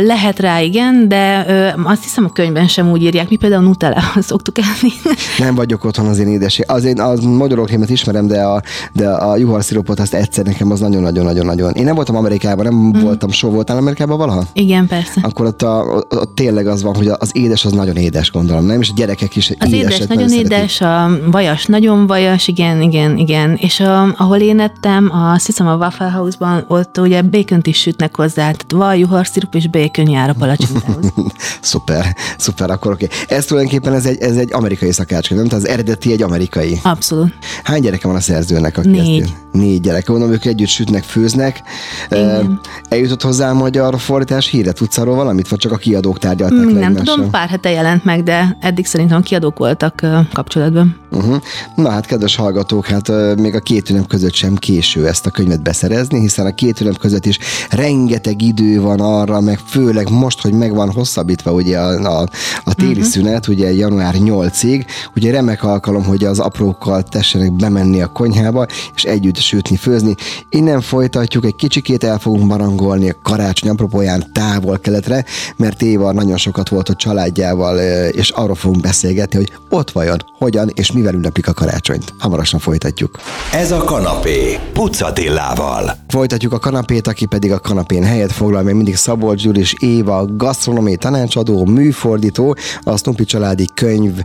Lehet 0.00 0.38
rá, 0.38 0.60
igen, 0.60 1.08
de 1.08 1.46
azt 1.84 2.02
hiszem 2.02 2.24
a 2.24 2.28
könyvben 2.28 2.68
sem 2.68 2.90
úgy 2.90 3.02
írják. 3.02 3.28
Mi 3.28 3.36
például 3.36 3.62
nutella 3.62 4.02
szoktuk 4.20 4.58
enni. 4.58 4.92
Nem 5.38 5.54
vagyok 5.54 5.84
otthon 5.84 6.06
az 6.06 6.18
én 6.18 6.28
édesé. 6.28 6.62
Az 6.66 6.84
én 6.84 7.00
az 7.00 7.20
magyarokrémet 7.20 7.90
ismerem, 7.90 8.26
de 8.26 8.42
a, 8.42 8.62
de 8.92 9.08
a 9.08 9.36
juharszirupot 9.36 10.00
azt 10.00 10.14
egyszer 10.14 10.44
nekem 10.44 10.70
az 10.70 10.80
nagyon-nagyon-nagyon-nagyon. 10.80 11.72
Én 11.72 11.84
nem 11.84 11.94
voltam 11.94 12.16
Amerikában, 12.16 12.64
nem 12.64 12.74
mm. 12.74 13.02
voltam, 13.02 13.30
soha 13.30 13.52
voltál 13.52 13.76
Amerikában 13.76 14.18
valaha? 14.18 14.44
Igen, 14.52 14.86
persze. 14.86 15.20
Akkor 15.22 15.46
ott, 15.46 15.62
a, 15.62 15.82
ott, 15.94 16.16
ott 16.16 16.34
tényleg 16.34 16.66
az 16.66 16.82
van, 16.82 16.94
hogy 16.94 17.08
az 17.18 17.30
édes 17.32 17.64
az 17.64 17.72
nagyon 17.72 17.96
édes, 17.96 18.30
gondolom, 18.30 18.64
nem? 18.64 18.80
És 18.80 18.90
a 18.90 18.92
gyerekek 18.96 19.36
is 19.36 19.52
Az 19.58 19.72
édes 19.72 19.98
nagyon, 19.98 20.24
nagyon 20.24 20.38
édes, 20.38 20.80
a 20.80 21.10
vajas 21.30 21.66
nagyon 21.66 22.06
vajas, 22.06 22.48
igen, 22.48 22.82
igen, 22.82 23.16
igen. 23.16 23.54
És 23.60 23.80
a, 23.80 24.14
ahol 24.16 24.36
én 24.36 24.60
ettem, 24.60 25.10
a, 25.12 25.32
azt 25.32 25.46
hiszem 25.46 25.66
a 25.66 25.76
Waffle 25.76 26.10
House-ban, 26.10 26.64
ott 26.68 26.98
ugye 26.98 27.22
bacon 27.22 27.60
is 27.62 27.78
sütnek 27.78 28.16
hozzá, 28.16 28.50
tehát 28.50 28.72
vaj, 28.72 28.98
juharszirup 28.98 29.54
és 29.58 29.68
bacon 29.68 30.08
jár 30.08 30.28
a 30.28 30.32
palacsintához. 30.32 31.12
szuper, 31.60 32.16
szuper, 32.38 32.70
akkor 32.70 32.92
oké. 32.92 33.04
Okay. 33.04 33.36
Ez 33.36 33.44
tulajdonképpen 33.44 33.92
ez 33.92 34.06
egy, 34.06 34.20
ez 34.20 34.36
egy 34.36 34.52
amerikai 34.52 34.92
szakácska, 34.92 35.34
nem? 35.34 35.48
Tehát 35.48 35.64
az 35.64 35.70
eredeti 35.70 36.12
egy 36.12 36.22
amerikai. 36.22 36.80
Abszolút. 36.82 37.34
Hány 37.62 37.80
gyereke 37.80 38.06
van 38.06 38.16
a 38.16 38.20
szerzőnek? 38.20 38.78
Aki 38.78 38.88
Négy. 38.88 39.22
Ezt 39.22 39.32
Négy 39.52 39.80
gyereke. 39.80 40.12
Mondom, 40.12 40.32
ők 40.32 40.44
együtt 40.44 40.68
sütnek, 40.68 41.02
főznek. 41.02 41.62
Igen. 42.10 42.60
Eljutott 42.88 43.22
hozzá 43.22 43.50
a 43.50 43.54
magyar 43.54 44.00
fordítás 44.00 44.48
híre? 44.48 44.72
Tudsz 44.72 44.98
arról 44.98 45.14
valamit? 45.14 45.48
Vagy 45.48 45.58
csak 45.58 45.72
a 45.72 45.76
kiadók 45.76 46.18
tárgyalták 46.18 46.66
Nem 46.66 46.94
tudom, 46.94 47.30
pár 47.30 47.48
hete 47.48 47.70
jelent 47.70 48.04
meg, 48.04 48.22
de 48.22 48.56
eddig 48.60 48.86
szerintem 48.86 49.18
a 49.18 49.20
kiadók 49.20 49.58
voltak 49.58 50.06
kapcsolatban. 50.32 50.96
Uh-huh. 51.10 51.36
Na 51.74 51.90
hát, 51.90 52.06
kedves 52.06 52.36
hallgatók, 52.36 52.86
hát 52.86 53.36
még 53.36 53.54
a 53.54 53.60
két 53.60 53.90
ünnep 53.90 54.06
között 54.06 54.34
sem 54.34 54.54
késő 54.56 55.06
ezt 55.06 55.26
a 55.26 55.30
könyvet 55.30 55.62
beszerezni, 55.62 56.20
hiszen 56.20 56.46
a 56.46 56.54
két 56.54 56.80
ünnep 56.80 56.98
között 56.98 57.26
is 57.26 57.38
rengeteg 57.70 58.42
idő 58.42 58.80
van 58.80 59.00
arra, 59.00 59.36
meg 59.48 59.58
főleg 59.66 60.10
most, 60.10 60.40
hogy 60.40 60.52
meg 60.52 60.74
van 60.74 60.90
hosszabbítva 60.92 61.52
ugye 61.52 61.78
a, 61.78 62.20
a, 62.20 62.28
a 62.64 62.74
téli 62.74 62.90
uh-huh. 62.90 63.06
szünet, 63.06 63.48
ugye 63.48 63.72
január 63.72 64.14
8-ig, 64.18 64.86
ugye 65.16 65.30
remek 65.30 65.62
alkalom, 65.64 66.04
hogy 66.04 66.24
az 66.24 66.38
aprókkal 66.38 67.02
tessenek 67.02 67.52
bemenni 67.52 68.02
a 68.02 68.06
konyhába, 68.06 68.66
és 68.94 69.04
együtt 69.04 69.36
sütni, 69.36 69.76
főzni. 69.76 70.14
Innen 70.50 70.80
folytatjuk, 70.80 71.44
egy 71.44 71.56
kicsikét 71.56 72.04
el 72.04 72.18
fogunk 72.18 72.46
barangolni 72.46 73.10
a 73.10 73.14
karácsony 73.22 73.70
apropóján 73.70 74.32
távol-keletre, 74.32 75.24
mert 75.56 75.82
Éva 75.82 76.12
nagyon 76.12 76.36
sokat 76.36 76.68
volt 76.68 76.88
a 76.88 76.94
családjával, 76.94 77.78
és 78.10 78.30
arról 78.30 78.54
fogunk 78.54 78.82
beszélgetni, 78.82 79.38
hogy 79.38 79.52
ott 79.68 79.90
vajon, 79.90 80.24
hogyan 80.38 80.70
és 80.74 80.92
mivel 80.92 81.14
ünneplik 81.14 81.48
a 81.48 81.52
karácsonyt. 81.52 82.14
Hamarosan 82.18 82.60
folytatjuk. 82.60 83.18
Ez 83.52 83.70
a 83.70 83.84
kanapé, 83.84 84.58
Pucatillával. 84.72 85.96
Folytatjuk 86.08 86.52
a 86.52 86.58
kanapét, 86.58 87.06
aki 87.06 87.26
pedig 87.26 87.52
a 87.52 87.58
kanapén 87.58 88.04
helyet 88.04 88.32
foglal, 88.32 88.62
még 88.62 88.74
mindig 88.74 88.96
Szabolcs 88.96 89.27
Gyuri 89.34 89.60
és 89.60 89.74
Éva, 89.78 90.26
gasztronómiai 90.36 90.96
tanácsadó, 90.96 91.64
műfordító, 91.64 92.56
a 92.82 92.96
Snoopy 92.96 93.24
családi 93.24 93.68
könyv, 93.74 94.22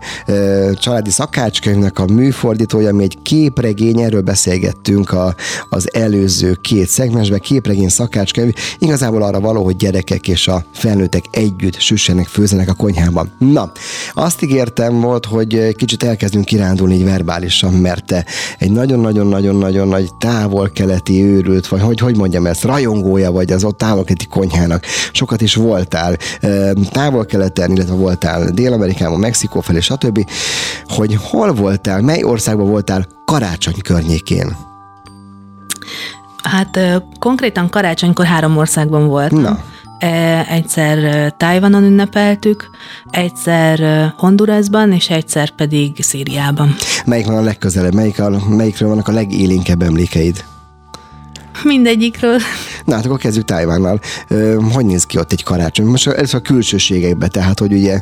családi 0.73 1.09
szakácskönyvnek 1.09 1.99
a 1.99 2.05
műfordítója, 2.05 2.89
ami 2.89 3.03
egy 3.03 3.17
képregény, 3.21 3.99
erről 3.99 4.21
beszélgettünk 4.21 5.11
a, 5.11 5.35
az 5.69 5.93
előző 5.93 6.57
két 6.61 6.87
szegmensben, 6.87 7.39
képregény 7.39 7.89
szakácskönyv, 7.89 8.53
igazából 8.79 9.21
arra 9.21 9.39
való, 9.39 9.63
hogy 9.63 9.75
gyerekek 9.75 10.27
és 10.27 10.47
a 10.47 10.65
felnőttek 10.73 11.25
együtt 11.31 11.79
süssenek, 11.79 12.27
főzenek 12.27 12.69
a 12.69 12.73
konyhában. 12.73 13.31
Na, 13.37 13.71
azt 14.13 14.41
ígértem 14.43 14.99
volt, 15.01 15.25
hogy 15.25 15.75
kicsit 15.75 16.03
elkezdünk 16.03 16.45
kirándulni 16.45 16.95
így 16.95 17.03
verbálisan, 17.03 17.73
mert 17.73 18.25
egy 18.59 18.71
nagyon-nagyon-nagyon-nagyon 18.71 19.87
nagy 19.87 20.09
távol-keleti 20.19 21.23
őrült, 21.23 21.67
vagy. 21.67 21.81
Hogy, 21.81 21.99
hogy 21.99 22.17
mondjam 22.17 22.45
ezt, 22.45 22.63
rajongója 22.63 23.31
vagy 23.31 23.51
az 23.51 23.63
ott 23.63 23.77
távol-keleti 23.77 24.25
konyhának. 24.25 24.85
Sokat 25.11 25.41
is 25.41 25.55
voltál 25.55 26.17
távol-keleten, 26.91 27.71
illetve 27.71 27.95
voltál 27.95 28.49
Dél-Amerikában, 28.49 29.19
Mexikó 29.19 29.61
felé, 29.61 29.79
stb. 29.79 30.29
Hogy 30.87 31.17
hol 31.21 31.53
voltál, 31.53 32.01
mely 32.01 32.23
országban 32.23 32.67
voltál 32.67 33.07
karácsony 33.25 33.81
környékén? 33.83 34.55
Hát 36.43 36.79
konkrétan 37.19 37.69
karácsonykor 37.69 38.25
három 38.25 38.57
országban 38.57 39.07
volt. 39.07 39.31
Na. 39.31 39.59
Egyszer 40.49 41.31
Tajvanon 41.37 41.83
ünnepeltük, 41.83 42.69
egyszer 43.09 44.13
Hondurasban, 44.17 44.91
és 44.91 45.09
egyszer 45.09 45.49
pedig 45.49 46.03
Szíriában. 46.03 46.75
Melyik 47.05 47.25
van 47.25 47.37
a 47.37 47.41
legközelebb? 47.41 47.93
Melyik 47.93 48.19
a, 48.19 48.29
melyikről 48.49 48.89
vannak 48.89 49.07
a 49.07 49.11
legélénkebb 49.11 49.81
emlékeid? 49.81 50.43
Mindegyikről. 51.63 52.37
Na 52.85 52.95
hát 52.95 53.05
akkor 53.05 53.17
kezdjük 53.17 53.45
Tájvánnal. 53.45 53.99
Hogy 54.73 54.85
néz 54.85 55.03
ki 55.03 55.17
ott 55.17 55.31
egy 55.31 55.43
karácsony? 55.43 55.85
Most 55.85 56.07
először 56.07 56.39
a 56.39 56.47
külsőségekbe, 56.47 57.27
tehát 57.27 57.59
hogy 57.59 57.73
ugye 57.73 58.01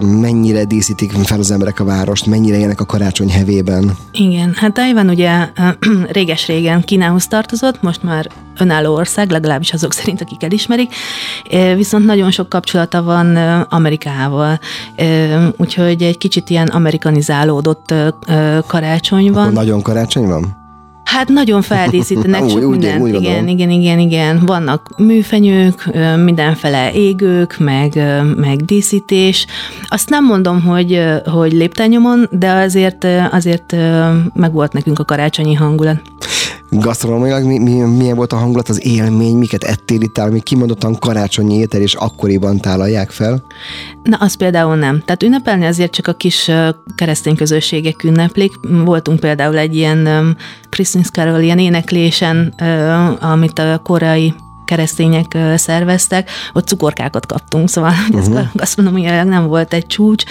mennyire 0.00 0.64
díszítik 0.64 1.12
fel 1.12 1.38
az 1.38 1.50
emberek 1.50 1.80
a 1.80 1.84
várost, 1.84 2.26
mennyire 2.26 2.58
élnek 2.58 2.80
a 2.80 2.84
karácsony 2.84 3.30
hevében? 3.30 3.96
Igen, 4.12 4.52
hát 4.56 4.72
Tájván 4.72 5.08
ugye 5.08 5.48
réges-régen 6.18 6.82
Kínához 6.82 7.26
tartozott, 7.26 7.82
most 7.82 8.02
már 8.02 8.26
önálló 8.58 8.94
ország, 8.94 9.30
legalábbis 9.30 9.72
azok 9.72 9.92
szerint, 9.92 10.20
akik 10.20 10.42
elismerik, 10.42 10.94
viszont 11.76 12.04
nagyon 12.04 12.30
sok 12.30 12.48
kapcsolata 12.48 13.02
van 13.02 13.36
Amerikával, 13.68 14.60
úgyhogy 15.56 16.02
egy 16.02 16.18
kicsit 16.18 16.50
ilyen 16.50 16.66
amerikanizálódott 16.66 17.94
karácsony 18.66 19.32
van. 19.32 19.42
Akkor 19.42 19.52
nagyon 19.52 19.82
karácsony 19.82 20.26
van? 20.26 20.59
Hát 21.10 21.28
nagyon 21.28 21.62
feldíszítenek 21.62 22.48
sok 22.48 22.56
úgy, 22.56 22.68
mindent. 22.68 23.00
Úgy 23.00 23.14
igen, 23.14 23.48
igen, 23.48 23.70
igen, 23.70 23.98
igen. 23.98 24.42
Vannak 24.46 24.88
műfenyők, 24.96 25.90
mindenfele 26.24 26.92
égők, 26.92 27.58
meg, 27.58 28.02
meg 28.36 28.64
díszítés. 28.64 29.46
Azt 29.88 30.08
nem 30.08 30.24
mondom, 30.24 30.62
hogy, 30.62 31.02
hogy 31.24 31.52
léptenyomon, 31.52 32.28
de 32.30 32.52
azért, 32.52 33.06
azért 33.30 33.76
megvolt 34.34 34.72
nekünk 34.72 34.98
a 34.98 35.04
karácsonyi 35.04 35.54
hangulat. 35.54 36.00
Gasztronómiailag 36.70 37.44
mi, 37.44 37.58
mi, 37.58 37.70
milyen 37.70 38.16
volt 38.16 38.32
a 38.32 38.36
hangulat, 38.36 38.68
az 38.68 38.86
élmény, 38.86 39.36
miket 39.36 39.64
ettél 39.64 40.00
itt, 40.00 40.18
ami 40.18 40.40
kimondottan 40.40 40.98
karácsonyi 40.98 41.54
étel, 41.54 41.80
és 41.80 41.94
akkoriban 41.94 42.60
tálalják 42.60 43.10
fel? 43.10 43.42
Na, 44.02 44.16
az 44.16 44.34
például 44.34 44.76
nem. 44.76 45.02
Tehát 45.04 45.22
ünnepelni 45.22 45.66
azért 45.66 45.92
csak 45.92 46.06
a 46.06 46.12
kis 46.12 46.50
keresztény 46.94 47.36
közösségek 47.36 48.04
ünneplik. 48.04 48.52
Voltunk 48.84 49.20
például 49.20 49.58
egy 49.58 49.76
ilyen 49.76 50.36
Christmas 50.80 51.10
Carol, 51.10 51.40
ilyen 51.40 51.58
éneklésen, 51.58 52.54
amit 53.20 53.58
a 53.58 53.80
korai 53.82 54.34
keresztények 54.64 55.36
szerveztek, 55.54 56.30
ott 56.52 56.66
cukorkákat 56.66 57.26
kaptunk, 57.26 57.68
szóval 57.68 57.92
uh-huh. 58.12 58.40
azt 58.58 58.76
mondom, 58.76 58.94
hogy 58.94 59.26
nem 59.26 59.46
volt 59.46 59.72
egy 59.72 59.86
csúcs, 59.86 60.24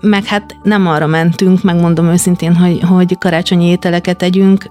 meg 0.00 0.24
hát 0.24 0.56
nem 0.62 0.86
arra 0.86 1.06
mentünk, 1.06 1.62
megmondom 1.62 2.06
őszintén, 2.06 2.56
hogy, 2.56 2.80
hogy 2.82 3.18
karácsonyi 3.18 3.66
ételeket 3.66 4.16
tegyünk, 4.16 4.70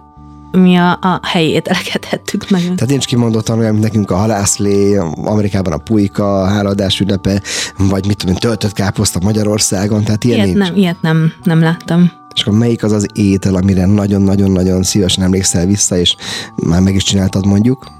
mi 0.51 0.75
a, 0.75 0.91
a 1.01 1.19
helyi 1.23 1.49
ételeket 1.49 2.07
ettük 2.11 2.49
nagyon. 2.49 2.75
Tehát 2.75 2.89
nincs 2.89 3.05
kimondottan 3.05 3.59
olyan, 3.59 3.71
mint 3.71 3.83
nekünk 3.83 4.11
a 4.11 4.15
halászlé, 4.15 4.97
Amerikában 5.23 5.73
a 5.73 5.77
pulyka, 5.77 6.45
háladás 6.45 6.99
ünnepe, 6.99 7.41
vagy 7.77 8.07
mit 8.07 8.17
tudom, 8.17 8.35
töltött 8.35 8.73
káposzta 8.73 9.19
Magyarországon, 9.23 10.03
tehát 10.03 10.23
ilyen 10.23 10.37
ilyet 10.37 10.55
nincs. 10.55 10.67
Nem, 10.67 10.77
ilyet 10.77 11.01
nem, 11.01 11.33
nem 11.43 11.59
láttam. 11.59 12.18
És 12.35 12.41
akkor 12.41 12.57
melyik 12.57 12.83
az 12.83 12.91
az 12.91 13.05
étel, 13.13 13.55
amire 13.55 13.85
nagyon-nagyon-nagyon 13.85 14.83
szívesen 14.83 15.23
emlékszel 15.23 15.65
vissza, 15.65 15.97
és 15.97 16.15
már 16.55 16.81
meg 16.81 16.95
is 16.95 17.03
csináltad 17.03 17.45
mondjuk? 17.45 17.91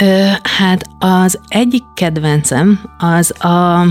Ö, 0.00 0.26
hát 0.58 0.88
az 0.98 1.38
egyik 1.48 1.84
kedvencem 1.94 2.80
az 2.98 3.44
a 3.44 3.86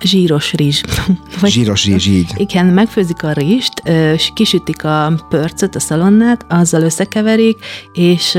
zsíros 0.00 0.52
rizs. 0.52 0.82
Vagy, 1.40 1.50
zsíros 1.50 1.84
rizs, 1.84 2.06
így. 2.06 2.32
Igen, 2.36 2.66
megfőzik 2.66 3.22
a 3.22 3.32
rizst, 3.32 3.82
és 4.14 4.30
kisütik 4.34 4.84
a 4.84 5.12
pörcöt, 5.28 5.74
a 5.74 5.80
szalonnát, 5.80 6.46
azzal 6.48 6.82
összekeverik, 6.82 7.64
és 7.92 8.38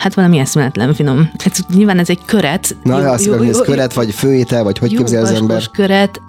Hát 0.00 0.14
valami 0.14 0.38
eszméletlen 0.38 0.94
finom. 0.94 1.30
Ez, 1.44 1.52
nyilván 1.74 1.98
ez 1.98 2.08
egy 2.08 2.18
köret. 2.24 2.76
Na, 2.82 3.00
jó, 3.00 3.08
azt 3.08 3.24
jó, 3.24 3.32
ez 3.32 3.60
köret, 3.60 3.92
vagy 3.92 4.14
főétel, 4.14 4.62
vagy 4.62 4.78
hogy 4.78 4.96
képzel 4.96 5.22
az 5.22 5.30
ember? 5.30 5.70
köret, 5.70 6.20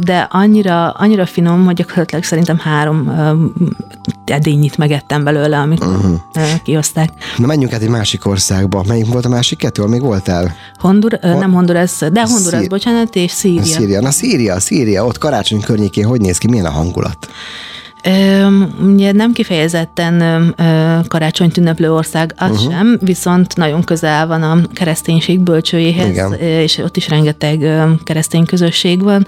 de 0.00 0.28
annyira, 0.30 0.90
annyira 0.90 1.26
finom, 1.26 1.64
hogy 1.64 1.74
gyakorlatilag 1.74 2.24
szerintem 2.24 2.58
három 2.58 3.12
edényit 4.24 4.76
megettem 4.76 5.24
belőle, 5.24 5.58
amit 5.58 5.84
uh-huh. 5.84 6.20
kioszták. 6.64 7.10
Na 7.36 7.46
menjünk 7.46 7.72
át 7.72 7.82
egy 7.82 7.88
másik 7.88 8.26
országba. 8.26 8.84
Melyik 8.86 9.06
volt 9.06 9.24
a 9.24 9.28
másik 9.28 9.58
kettő, 9.58 9.84
még 9.84 10.00
voltál? 10.00 10.54
Hondur, 10.78 11.18
Hon- 11.22 11.38
nem 11.38 11.52
Honduras, 11.52 11.98
de 12.12 12.22
Honduras, 12.22 12.60
Szír- 12.60 12.68
bocsánat, 12.68 13.14
és 13.14 13.30
Szíria. 13.30 13.64
Szíria. 13.64 14.00
Na 14.00 14.10
Szíria, 14.10 14.60
Szíria, 14.60 15.06
ott 15.06 15.18
karácsony 15.18 15.60
környékén 15.60 16.06
hogy 16.06 16.20
néz 16.20 16.38
ki, 16.38 16.48
milyen 16.48 16.66
a 16.66 16.70
hangulat? 16.70 17.28
Ugye 18.80 19.12
nem 19.12 19.32
kifejezetten 19.32 20.54
karácsonyt 21.08 21.56
ünneplő 21.56 21.92
ország 21.92 22.34
az 22.36 22.50
uh-huh. 22.50 22.72
sem, 22.72 22.98
viszont 23.00 23.56
nagyon 23.56 23.82
közel 23.82 24.26
van 24.26 24.42
a 24.42 24.60
kereszténység 24.72 25.40
bölcsőjéhez, 25.40 26.08
Igen. 26.08 26.32
és 26.32 26.78
ott 26.78 26.96
is 26.96 27.08
rengeteg 27.08 27.58
keresztény 28.04 28.44
közösség 28.44 29.02
van. 29.02 29.26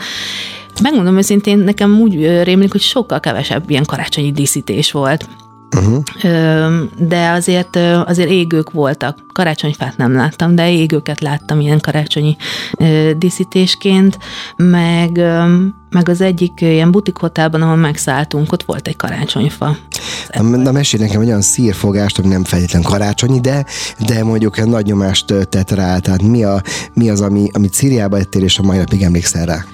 Megmondom 0.83 1.17
őszintén, 1.17 1.59
nekem 1.59 2.01
úgy 2.01 2.43
rémlik, 2.43 2.73
hogy 2.73 2.81
sokkal 2.81 3.21
kevesebb 3.21 3.71
ilyen 3.71 3.85
karácsonyi 3.85 4.33
díszítés 4.33 4.93
volt. 4.93 5.29
Uh-huh. 5.77 6.03
De 6.99 7.31
azért, 7.31 7.77
azért 8.07 8.31
égők 8.31 8.71
voltak. 8.71 9.19
Karácsonyfát 9.33 9.97
nem 9.97 10.15
láttam, 10.15 10.55
de 10.55 10.73
égőket 10.73 11.21
láttam 11.21 11.61
ilyen 11.61 11.81
karácsonyi 11.81 12.37
díszítésként, 13.17 14.19
meg, 14.57 15.21
meg 15.91 16.09
az 16.09 16.21
egyik 16.21 16.61
ilyen 16.61 16.91
butik 16.91 17.17
hotelben, 17.17 17.63
ahol 17.63 17.77
megszálltunk, 17.77 18.53
ott 18.53 18.63
volt 18.63 18.89
egy 18.89 18.97
karácsonyfa. 18.97 19.77
Na, 20.33 20.43
na 20.43 20.73
mesélj 20.73 21.03
nekem 21.03 21.21
egy 21.21 21.27
olyan 21.27 21.41
szírfogást, 21.41 22.19
ami 22.19 22.29
nem 22.29 22.45
feltétlenül 22.45 22.89
karácsonyi, 22.89 23.41
de, 23.41 23.65
de 24.07 24.25
mondjuk 24.25 24.59
egy 24.59 24.69
nagy 24.69 24.87
nyomást 24.87 25.35
tett 25.49 25.71
rá. 25.71 25.99
Tehát 25.99 26.23
mi, 26.23 26.45
a, 26.45 26.63
mi 26.93 27.11
az, 27.11 27.21
ami, 27.21 27.49
amit 27.53 27.75
Szíriába 27.75 28.19
ettél, 28.19 28.43
és 28.43 28.59
a 28.59 28.63
mai 28.63 28.79
napig 28.79 29.03
emlékszel 29.03 29.47
rá? 29.47 29.65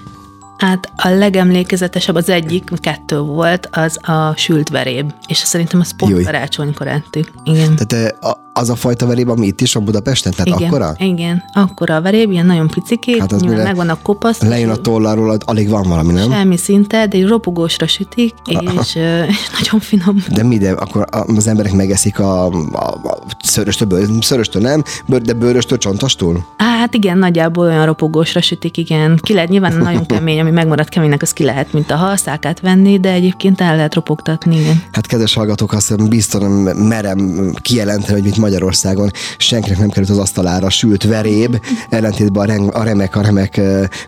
Hát 0.57 0.93
a 0.97 1.09
legemlékezetesebb 1.09 2.15
az 2.15 2.29
egyik, 2.29 2.71
kettő 2.81 3.19
volt, 3.19 3.69
az 3.73 4.09
a 4.09 4.35
sült 4.37 4.69
veréb, 4.69 5.13
és 5.27 5.37
szerintem 5.37 5.81
az 5.81 5.97
pont 5.97 6.25
karácsonykor 6.25 6.87
ettük. 6.87 7.31
Igen. 7.45 7.77
Tehát 7.77 8.17
az 8.59 8.71
a 8.71 8.75
fajta 8.75 9.07
veréb, 9.07 9.29
ami 9.29 9.47
itt 9.47 9.61
is 9.61 9.73
van 9.73 9.85
Budapesten? 9.85 10.33
Tehát 10.33 10.47
igen, 10.47 10.69
akkora? 10.69 10.95
Igen, 10.99 11.43
akkora 11.53 11.97
a 11.97 12.01
veréb, 12.01 12.31
ilyen 12.31 12.47
nagyon 12.47 12.69
picikét, 12.69 13.19
hát 13.21 13.33
az 13.33 13.43
mire 13.43 13.63
megvan 13.63 13.89
a 13.89 13.99
kopasz. 14.03 14.41
Lejön 14.41 14.71
a 14.71 14.77
tollarról, 14.77 15.37
alig 15.45 15.69
van 15.69 15.89
valami, 15.89 16.13
nem? 16.13 16.31
Semmi 16.31 16.57
szinte, 16.57 17.07
de 17.07 17.17
egy 17.17 17.27
ropogósra 17.27 17.87
sütik, 17.87 18.35
és, 18.45 18.95
és 18.95 19.49
nagyon 19.59 19.81
finom. 19.81 20.25
De 20.35 20.43
mi, 20.43 20.59
de 20.59 20.71
akkor 20.71 21.05
az 21.11 21.47
emberek 21.47 21.73
megeszik 21.73 22.19
a, 22.19 22.47
a, 22.47 22.89
a 23.03 23.19
szöröstől, 23.43 24.21
szöröstől 24.21 24.63
nem, 24.63 24.83
de 25.07 25.33
bőröstől, 25.33 25.79
csontostól? 25.79 26.47
Hát 26.57 26.95
igen, 26.95 27.19
nagyjából 27.19 27.67
olyan 27.67 27.87
ropogósra 27.87 28.41
sütik, 28.41 28.77
igen. 28.77 29.19
Ki 29.23 29.35
lehet, 29.35 29.49
nyilván 29.49 29.77
nagyon 29.77 30.07
kemény, 30.17 30.41
ami 30.41 30.51
megmaradt 30.51 30.89
keménynek, 30.89 31.23
az 31.23 31.33
ki 31.33 31.45
lehet, 31.45 31.73
mint 31.73 31.91
a 31.91 31.97
halszákát 31.97 32.61
venni, 32.61 33.01
de 33.01 33.13
egyébként 33.13 33.61
el 33.61 33.77
lehet 33.77 33.95
ropogtatni, 33.95 34.61
igen. 34.61 34.83
Hát 34.93 35.07
kedves 35.07 35.35
hallgatók, 35.35 35.73
azt 35.73 36.09
biztosan 36.09 36.51
merem 36.77 37.53
kijelenteni, 37.63 38.13
hogy 38.13 38.23
mit 38.23 38.37
Magyarországon 38.47 39.11
senkinek 39.39 39.79
nem 39.79 39.89
került 39.89 40.11
az 40.11 40.19
asztalára 40.19 40.71
sült 40.71 41.05
veréb, 41.05 41.61
ellentétben 41.91 42.43
a, 42.43 42.47
rem, 42.47 42.71
a 42.73 42.83
remek, 42.83 43.17
a 43.17 43.21
remek 43.21 43.61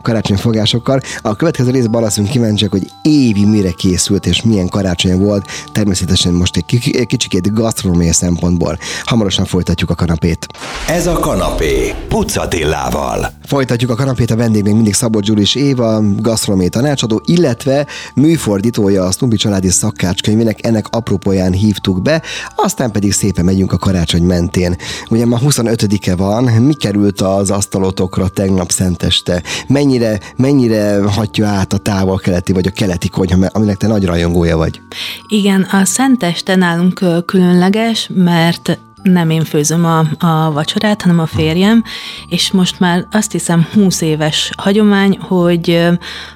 karácsonyfogásokkal. 0.02 1.00
A 1.22 1.36
következő 1.36 1.70
részben 1.70 2.02
leszünk 2.02 2.28
kíváncsiak, 2.28 2.70
hogy 2.70 2.90
évi 3.02 3.44
mire 3.44 3.70
készült 3.70 4.26
és 4.26 4.42
milyen 4.42 4.68
karácsony 4.68 5.18
volt. 5.18 5.46
Természetesen 5.72 6.32
most 6.32 6.56
egy 6.56 6.64
kicsikét 7.06 7.52
gasztronómiai 7.52 8.12
szempontból. 8.12 8.78
Hamarosan 9.04 9.44
folytatjuk 9.44 9.90
a 9.90 9.94
kanapét. 9.94 10.46
Ez 10.88 11.06
a 11.06 11.12
kanapé, 11.12 11.94
Pucatillával. 12.08 13.32
Folytatjuk 13.46 13.90
a 13.90 13.94
kanapét, 13.94 14.30
a 14.30 14.36
vendég 14.36 14.62
még 14.62 14.74
mindig 14.74 14.94
Szabolcs 14.94 15.26
Gyuri 15.26 15.40
és 15.40 15.54
Éva, 15.54 16.02
gasztronómiai 16.16 16.68
tanácsadó, 16.68 17.22
illetve 17.24 17.86
műfordítója 18.14 19.04
a 19.04 19.10
Snubi 19.10 19.36
családi 19.36 19.68
szakácskönyvének, 19.68 20.66
ennek 20.66 20.86
apropóján 20.90 21.52
hívtuk 21.52 22.02
be, 22.02 22.22
aztán 22.56 22.90
pedig 22.92 23.12
szépen 23.12 23.44
megyünk 23.44 23.72
a 23.72 23.78
karácsony 23.78 24.22
mentén. 24.28 24.76
Ugye 25.10 25.26
ma 25.26 25.38
25-e 25.42 26.16
van, 26.16 26.44
mi 26.44 26.74
került 26.74 27.20
az 27.20 27.50
asztalotokra 27.50 28.28
tegnap 28.28 28.70
szenteste? 28.70 29.42
Mennyire, 29.68 30.20
mennyire 30.36 31.02
hatja 31.02 31.46
át 31.46 31.72
a 31.72 31.78
távol-keleti 31.78 32.52
vagy 32.52 32.66
a 32.66 32.70
keleti 32.70 33.08
konyha, 33.08 33.46
aminek 33.52 33.76
te 33.76 33.86
nagy 33.86 34.04
rajongója 34.04 34.56
vagy? 34.56 34.80
Igen, 35.28 35.62
a 35.62 35.84
szenteste 35.84 36.56
nálunk 36.56 37.04
különleges, 37.26 38.10
mert 38.14 38.78
nem 39.02 39.30
én 39.30 39.44
főzöm 39.44 39.84
a, 39.84 39.98
a 40.18 40.52
vacsorát, 40.52 41.02
hanem 41.02 41.18
a 41.18 41.26
férjem, 41.26 41.82
és 42.28 42.52
most 42.52 42.80
már 42.80 43.06
azt 43.10 43.32
hiszem 43.32 43.66
20 43.74 44.00
éves 44.00 44.50
hagyomány, 44.56 45.18
hogy 45.20 45.88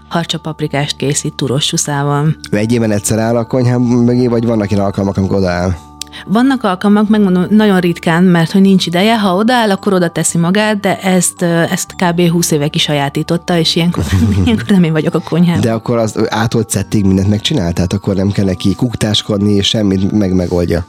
harcsapaprikást 0.08 0.96
készít 0.96 1.34
turos 1.34 1.66
csúszával. 1.66 2.37
Ő 2.50 2.56
egy 2.56 2.72
éven 2.72 2.90
egyszer 2.90 3.18
áll 3.18 3.37
a 3.37 3.44
konyhám 3.44 3.80
mögé, 3.80 4.26
vagy 4.26 4.46
vannak 4.46 4.70
ilyen 4.70 4.84
alkalmak, 4.84 5.16
amikor 5.16 5.37
odaáll? 5.37 5.91
Vannak 6.26 6.64
alkalmak, 6.64 7.09
megmondom, 7.09 7.47
nagyon 7.50 7.81
ritkán, 7.81 8.25
mert 8.25 8.50
hogy 8.50 8.61
nincs 8.61 8.87
ideje, 8.87 9.19
ha 9.19 9.35
odaáll, 9.35 9.71
akkor 9.71 9.92
oda 9.92 10.09
teszi 10.09 10.38
magát, 10.38 10.81
de 10.81 11.00
ezt, 11.00 11.42
ezt 11.42 11.95
kb. 11.97 12.31
20 12.31 12.50
éve 12.50 12.69
kisajátította, 12.69 13.59
és 13.59 13.76
ilyenkor, 13.76 14.04
ilyenkor 14.45 14.69
nem 14.69 14.85
én 14.85 14.92
vagyok 14.92 15.14
a 15.14 15.21
konyhában. 15.21 15.61
De 15.61 15.73
akkor 15.73 15.99
az 15.99 16.19
átolt 16.28 16.71
szettig 16.71 17.04
mindent 17.04 17.28
megcsinál, 17.28 17.73
tehát 17.73 17.92
akkor 17.92 18.14
nem 18.14 18.31
kell 18.31 18.45
neki 18.45 18.75
kuktáskodni, 18.75 19.52
és 19.52 19.69
semmit 19.69 20.12
meg 20.12 20.35
megoldja. 20.35 20.85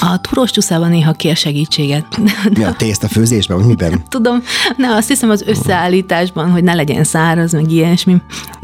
A 0.00 0.20
turós 0.20 0.50
csúszában 0.50 0.90
néha 0.90 1.12
kér 1.12 1.36
segítséget. 1.36 2.06
Mi 2.56 2.64
a 2.64 2.72
tészta 2.72 3.08
főzésben, 3.08 3.56
vagy 3.56 3.66
miben? 3.66 4.02
Tudom, 4.08 4.42
ne, 4.76 4.94
azt 4.94 5.08
hiszem 5.08 5.30
az 5.30 5.42
összeállításban, 5.46 6.50
hogy 6.50 6.62
ne 6.62 6.74
legyen 6.74 7.04
száraz, 7.04 7.52
meg 7.52 7.70
ilyesmi. 7.70 8.16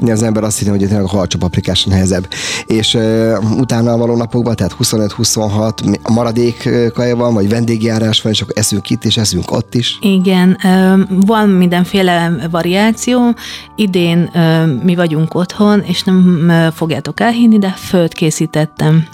Az 0.06 0.23
ember 0.23 0.44
azt 0.44 0.58
hinné, 0.58 0.70
hogy 0.70 0.78
tényleg 0.78 1.04
a 1.04 1.08
harcsapaprikáson 1.08 1.92
nehezebb. 1.92 2.28
És 2.66 2.94
uh, 2.94 3.58
utána 3.58 3.96
való 3.96 4.16
napokban, 4.16 4.56
tehát 4.56 4.76
25-26, 4.82 5.93
a 5.93 5.93
maradék 6.12 6.68
kaja 6.94 7.16
van, 7.16 7.34
vagy 7.34 7.48
vendégjárás 7.48 8.22
van, 8.22 8.32
és 8.32 8.40
akkor 8.40 8.54
eszünk 8.58 8.90
itt, 8.90 9.04
és 9.04 9.16
eszünk 9.16 9.50
ott 9.50 9.74
is. 9.74 9.98
Igen, 10.00 10.58
van 11.08 11.48
mindenféle 11.48 12.32
variáció. 12.50 13.34
Idén 13.76 14.30
mi 14.82 14.94
vagyunk 14.94 15.34
otthon, 15.34 15.80
és 15.80 16.02
nem 16.02 16.52
fogjátok 16.74 17.20
elhinni, 17.20 17.58
de 17.58 17.68
föld 17.68 18.12
készítettem. 18.12 19.06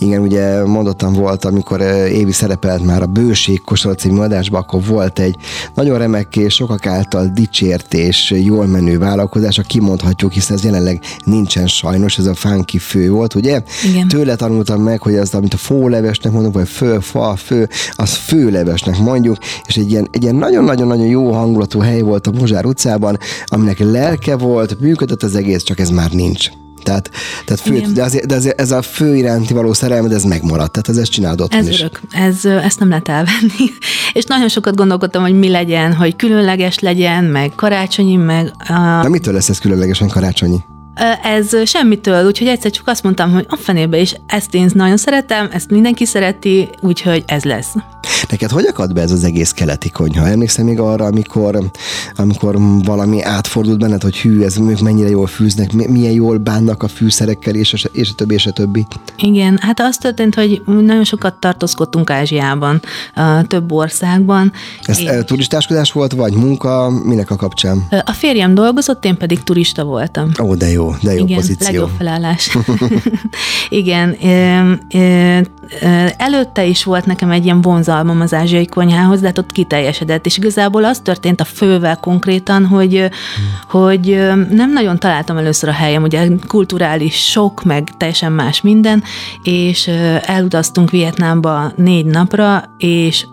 Igen, 0.00 0.20
ugye 0.20 0.64
mondottam 0.64 1.12
volt, 1.12 1.44
amikor 1.44 1.80
eh, 1.80 2.12
Évi 2.12 2.32
szerepelt 2.32 2.84
már 2.84 3.02
a 3.02 3.06
Bőség 3.06 3.60
Kosara 3.60 3.94
című 3.94 4.18
adásban, 4.18 4.60
akkor 4.60 4.84
volt 4.84 5.18
egy 5.18 5.36
nagyon 5.74 5.98
remek 5.98 6.36
és 6.36 6.54
sokak 6.54 6.86
által 6.86 7.26
dicsért 7.34 7.94
és 7.94 8.30
jól 8.44 8.66
menő 8.66 8.98
vállalkozás, 8.98 9.58
a 9.58 9.62
kimondhatjuk, 9.62 10.32
hiszen 10.32 10.56
ez 10.56 10.64
jelenleg 10.64 11.00
nincsen 11.24 11.66
sajnos, 11.66 12.18
ez 12.18 12.26
a 12.26 12.34
funky 12.34 12.78
fő 12.78 13.10
volt, 13.10 13.34
ugye? 13.34 13.62
Igen. 13.90 14.08
Tőle 14.08 14.36
tanultam 14.36 14.82
meg, 14.82 15.02
hogy 15.02 15.14
az, 15.14 15.34
amit 15.34 15.54
a 15.54 15.56
fólevesnek 15.56 16.32
mondunk, 16.32 16.54
vagy 16.54 16.68
fő, 16.68 16.98
fa, 16.98 17.36
fő, 17.36 17.68
az 17.92 18.14
főlevesnek 18.14 18.98
mondjuk, 18.98 19.36
és 19.66 19.76
egy 19.76 19.90
ilyen, 19.90 20.08
egy 20.12 20.22
ilyen 20.22 20.34
nagyon-nagyon-nagyon 20.34 21.06
jó 21.06 21.32
hangulatú 21.32 21.80
hely 21.80 22.00
volt 22.00 22.26
a 22.26 22.30
Mozsár 22.30 22.64
utcában, 22.64 23.18
aminek 23.44 23.78
lelke 23.78 24.36
volt, 24.36 24.80
működött 24.80 25.22
az 25.22 25.34
egész, 25.34 25.62
csak 25.62 25.78
ez 25.78 25.90
már 25.90 26.10
nincs. 26.10 26.50
Tehát, 26.82 27.10
tehát 27.44 27.60
fő, 27.60 27.92
de, 27.92 28.02
azért, 28.02 28.26
de 28.26 28.34
azért 28.34 28.60
ez 28.60 28.70
a 28.70 28.82
fő 28.82 29.16
iránti 29.16 29.52
való 29.52 29.72
szerelmed, 29.72 30.12
ez 30.12 30.22
megmaradt, 30.22 30.72
tehát 30.72 30.88
ez 30.88 30.96
ezt 30.96 31.10
csinálod 31.10 31.48
Ez 31.50 31.68
is. 31.68 31.80
örök, 31.80 32.00
ez, 32.10 32.44
ezt 32.44 32.78
nem 32.78 32.88
lehet 32.88 33.08
elvenni. 33.08 33.70
És 34.12 34.24
nagyon 34.24 34.48
sokat 34.48 34.76
gondolkodtam, 34.76 35.22
hogy 35.22 35.38
mi 35.38 35.48
legyen, 35.48 35.94
hogy 35.94 36.16
különleges 36.16 36.78
legyen, 36.78 37.24
meg 37.24 37.52
karácsonyi, 37.54 38.16
meg... 38.16 38.52
A... 38.68 39.00
De 39.02 39.08
mitől 39.08 39.34
lesz 39.34 39.48
ez 39.48 39.58
különleges, 39.58 39.98
meg 39.98 40.08
karácsonyi? 40.08 40.58
Ez 41.22 41.68
semmitől, 41.68 42.26
úgyhogy 42.26 42.46
egyszer 42.46 42.70
csak 42.70 42.86
azt 42.86 43.02
mondtam, 43.02 43.32
hogy 43.32 43.46
a 43.48 43.56
fenébe 43.56 43.98
is 43.98 44.14
ezt 44.26 44.54
én 44.54 44.70
nagyon 44.74 44.96
szeretem, 44.96 45.48
ezt 45.52 45.70
mindenki 45.70 46.04
szereti, 46.04 46.68
úgyhogy 46.80 47.22
ez 47.26 47.44
lesz. 47.44 47.74
Neked 48.28 48.50
hogy 48.50 48.66
akad 48.66 48.92
be 48.92 49.00
ez 49.00 49.10
az 49.10 49.24
egész 49.24 49.50
keleti 49.50 49.90
konyha? 49.90 50.26
Emlékszem 50.26 50.64
még 50.64 50.78
arra, 50.80 51.04
amikor, 51.04 51.70
amikor 52.16 52.58
valami 52.84 53.22
átfordult 53.22 53.78
benned, 53.78 54.02
hogy 54.02 54.16
hű, 54.16 54.42
ez 54.42 54.58
ők 54.58 54.80
mennyire 54.80 55.08
jól 55.08 55.26
fűznek, 55.26 55.72
milyen 55.72 56.12
jól 56.12 56.38
bánnak 56.38 56.82
a 56.82 56.88
fűszerekkel, 56.88 57.54
és 57.54 57.74
a, 57.74 57.88
és 57.92 58.10
a 58.10 58.14
többi, 58.14 58.34
és 58.34 58.46
a 58.46 58.50
többi. 58.50 58.86
Igen, 59.16 59.58
hát 59.62 59.80
az 59.80 59.96
történt, 59.96 60.34
hogy 60.34 60.62
nagyon 60.66 61.04
sokat 61.04 61.34
tartózkodtunk 61.34 62.10
Ázsiában, 62.10 62.82
több 63.46 63.72
országban. 63.72 64.52
Ez 64.82 65.00
és... 65.00 65.10
turistáskodás 65.24 65.92
volt, 65.92 66.12
vagy 66.12 66.32
munka, 66.32 66.90
minek 67.04 67.30
a 67.30 67.36
kapcsán? 67.36 67.86
A 68.04 68.12
férjem 68.12 68.54
dolgozott, 68.54 69.04
én 69.04 69.16
pedig 69.16 69.42
turista 69.42 69.84
voltam. 69.84 70.30
Ó, 70.42 70.54
de 70.54 70.70
jó, 70.70 70.89
de 71.02 71.12
jó 71.12 71.24
Igen, 71.24 71.36
pozíció. 71.36 71.66
legjobb 71.66 71.90
felállás. 71.98 72.56
Igen, 73.68 74.16
előtte 76.16 76.64
is 76.64 76.84
volt 76.84 77.06
nekem 77.06 77.30
egy 77.30 77.44
ilyen 77.44 77.60
vonzalmam 77.60 78.20
az 78.20 78.34
ázsiai 78.34 78.66
konyhához, 78.66 79.20
de 79.20 79.26
hát 79.26 79.38
ott 79.38 79.52
kiteljesedett, 79.52 80.26
és 80.26 80.36
igazából 80.36 80.84
az 80.84 80.98
történt 80.98 81.40
a 81.40 81.44
fővel 81.44 81.96
konkrétan, 81.96 82.66
hogy, 82.66 82.96
hmm. 82.96 83.10
hogy 83.68 84.06
nem 84.50 84.72
nagyon 84.72 84.98
találtam 84.98 85.36
először 85.36 85.68
a 85.68 85.72
helyem, 85.72 86.02
ugye 86.02 86.28
kulturális 86.46 87.30
sok, 87.30 87.62
meg 87.64 87.88
teljesen 87.96 88.32
más 88.32 88.60
minden, 88.60 89.02
és 89.42 89.86
elutaztunk 90.22 90.90
Vietnámba 90.90 91.72
négy 91.76 92.06
napra, 92.06 92.64
és 92.78 93.26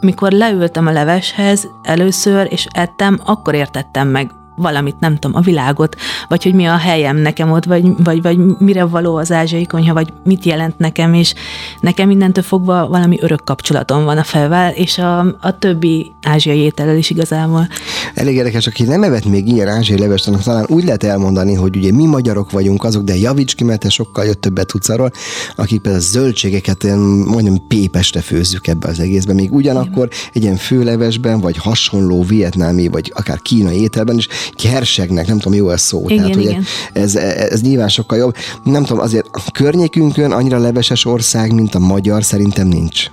mikor 0.00 0.32
leültem 0.32 0.86
a 0.86 0.90
leveshez 0.90 1.68
először, 1.82 2.46
és 2.50 2.66
ettem, 2.72 3.18
akkor 3.24 3.54
értettem 3.54 4.08
meg 4.08 4.30
valamit, 4.56 5.00
nem 5.00 5.16
tudom, 5.16 5.36
a 5.36 5.40
világot, 5.40 5.96
vagy 6.28 6.42
hogy 6.42 6.54
mi 6.54 6.64
a 6.64 6.76
helyem 6.76 7.16
nekem 7.16 7.50
ott, 7.50 7.64
vagy, 7.64 7.84
vagy, 8.04 8.22
vagy 8.22 8.38
mire 8.58 8.84
való 8.84 9.16
az 9.16 9.32
ázsiai 9.32 9.66
konyha, 9.66 9.94
vagy 9.94 10.12
mit 10.24 10.44
jelent 10.44 10.78
nekem, 10.78 11.14
és 11.14 11.34
nekem 11.80 12.08
mindentől 12.08 12.44
fogva 12.44 12.88
valami 12.88 13.18
örök 13.20 13.44
kapcsolatom 13.44 14.04
van 14.04 14.18
a 14.18 14.22
felvel, 14.22 14.72
és 14.72 14.98
a, 14.98 15.18
a 15.40 15.58
többi 15.58 16.12
ázsiai 16.22 16.58
étellel 16.58 16.96
is 16.96 17.10
igazából. 17.10 17.68
Elég 18.14 18.34
érdekes, 18.34 18.66
aki 18.66 18.82
nem 18.82 19.02
evett 19.02 19.24
még 19.24 19.48
ilyen 19.48 19.68
ázsiai 19.68 19.98
levest, 19.98 20.28
annak 20.28 20.42
talán 20.42 20.66
úgy 20.68 20.84
lehet 20.84 21.04
elmondani, 21.04 21.54
hogy 21.54 21.76
ugye 21.76 21.92
mi 21.92 22.06
magyarok 22.06 22.50
vagyunk 22.50 22.84
azok, 22.84 23.02
de 23.02 23.16
javíts 23.16 23.54
ki, 23.54 23.64
mert 23.64 23.80
te 23.80 23.88
sokkal 23.88 24.24
jött 24.24 24.40
többet 24.40 24.66
tudsz 24.66 24.88
arról, 24.88 25.10
akik 25.56 25.80
például 25.80 26.02
a 26.02 26.06
zöldségeket 26.06 26.82
majdnem 27.26 27.66
pépeste 27.68 28.20
főzzük 28.20 28.66
ebbe 28.66 28.88
az 28.88 29.00
egészben, 29.00 29.34
még 29.34 29.52
ugyanakkor 29.52 30.08
egy 30.32 30.42
ilyen 30.42 30.56
főlevesben, 30.56 31.40
vagy 31.40 31.56
hasonló 31.56 32.22
vietnámi, 32.22 32.88
vagy 32.88 33.12
akár 33.14 33.42
kínai 33.42 33.80
ételben 33.80 34.16
is 34.16 34.28
kersegnek, 34.52 35.26
nem 35.26 35.38
tudom, 35.38 35.58
jó 35.58 35.70
ez 35.70 35.80
szó. 35.80 36.08
Igen, 36.08 36.30
Tehát, 36.30 36.42
igen. 36.42 36.64
Ez, 36.92 37.14
ez, 37.14 37.50
ez 37.50 37.60
nyilván 37.60 37.88
sokkal 37.88 38.18
jobb. 38.18 38.36
Nem 38.64 38.84
tudom, 38.84 39.02
azért 39.02 39.26
a 39.32 39.50
környékünkön 39.52 40.32
annyira 40.32 40.58
leveses 40.58 41.04
ország, 41.04 41.52
mint 41.52 41.74
a 41.74 41.78
magyar, 41.78 42.24
szerintem 42.24 42.66
nincs. 42.66 43.10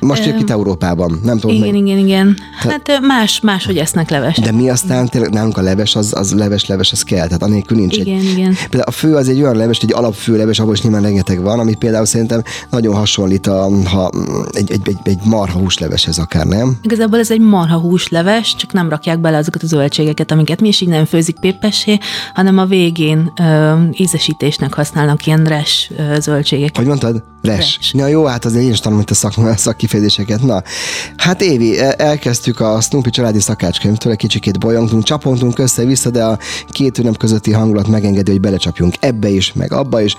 Most 0.00 0.24
jött 0.24 0.40
itt 0.40 0.50
Európában, 0.50 1.20
nem 1.22 1.38
tudom. 1.38 1.56
Igen, 1.56 1.74
meg. 1.74 1.86
igen, 1.86 1.98
igen. 1.98 2.36
Hát 2.58 3.00
más, 3.00 3.40
más, 3.40 3.66
hogy 3.66 3.76
esznek 3.76 4.10
leves. 4.10 4.36
De 4.36 4.52
mi 4.52 4.70
aztán 4.70 5.08
tényleg 5.08 5.30
nálunk 5.30 5.56
a 5.56 5.60
leves, 5.60 5.96
az, 5.96 6.12
az 6.16 6.34
leves, 6.34 6.66
leves, 6.66 6.92
az 6.92 7.02
kell, 7.02 7.26
tehát 7.26 7.42
anélkül 7.42 7.76
nincs 7.76 7.96
igen, 7.96 8.18
egy. 8.18 8.24
Igen, 8.24 8.54
Például 8.54 8.82
a 8.82 8.90
fő 8.90 9.14
az 9.14 9.28
egy 9.28 9.42
olyan 9.42 9.56
leves, 9.56 9.78
egy 9.78 9.92
alapfő 9.92 10.36
leves, 10.36 10.58
abból 10.58 10.72
is 10.72 10.82
nyilván 10.82 11.02
rengeteg 11.02 11.42
van, 11.42 11.58
ami 11.58 11.74
például 11.74 12.04
szerintem 12.04 12.42
nagyon 12.70 12.94
hasonlít 12.94 13.46
a, 13.46 13.68
ha, 13.84 14.10
egy, 14.50 14.70
egy, 14.70 14.80
egy, 14.84 14.98
egy 15.02 15.18
marha 15.24 15.58
húsleveshez 15.58 16.18
akár, 16.18 16.46
nem? 16.46 16.76
Igazából 16.82 17.18
ez 17.18 17.30
egy 17.30 17.40
marha 17.40 17.78
húsleves, 17.78 18.54
csak 18.56 18.72
nem 18.72 18.88
rakják 18.88 19.20
bele 19.20 19.36
azokat 19.36 19.62
a 19.62 19.66
zöldségeket, 19.66 20.30
amiket 20.30 20.60
mi 20.60 20.68
is 20.68 20.80
így 20.80 20.88
nem 20.88 21.04
főzik 21.04 21.38
pépessé, 21.40 21.98
hanem 22.34 22.58
a 22.58 22.64
végén 22.64 23.32
ö, 23.40 23.72
ízesítésnek 23.92 24.74
használnak 24.74 25.26
ilyen 25.26 25.44
res 25.44 25.90
ö, 25.96 26.20
zöldségeket. 26.20 26.76
Hogy 26.76 26.86
mondtad? 26.86 27.22
Res. 27.42 27.76
res. 27.76 27.92
Ja, 27.94 28.06
jó, 28.06 28.24
hát 28.24 28.44
az 28.44 28.54
én 28.54 28.70
is 28.70 28.80
tanulom 28.80 29.02
itt 29.02 29.10
a 29.10 29.14
szak, 29.14 29.34
szakkifejezéseket. 29.56 30.42
Na, 30.42 30.62
hát 31.16 31.42
Évi, 31.42 31.78
e, 31.78 31.94
elkezdtük 31.98 32.60
a 32.60 32.80
Snoopy 32.80 33.10
családi 33.10 33.40
szakácskönyvtől, 33.40 34.12
egy 34.12 34.18
kicsikét 34.18 34.58
bolyongtunk, 34.58 35.02
csapontunk 35.02 35.58
össze-vissza, 35.58 36.10
de 36.10 36.24
a 36.24 36.38
két 36.68 36.98
ünnep 36.98 37.16
közötti 37.16 37.52
hangulat 37.52 37.86
megengedi, 37.86 38.30
hogy 38.30 38.40
belecsapjunk 38.40 38.94
ebbe 39.00 39.28
is, 39.28 39.52
meg 39.52 39.72
abba 39.72 40.00
is. 40.00 40.16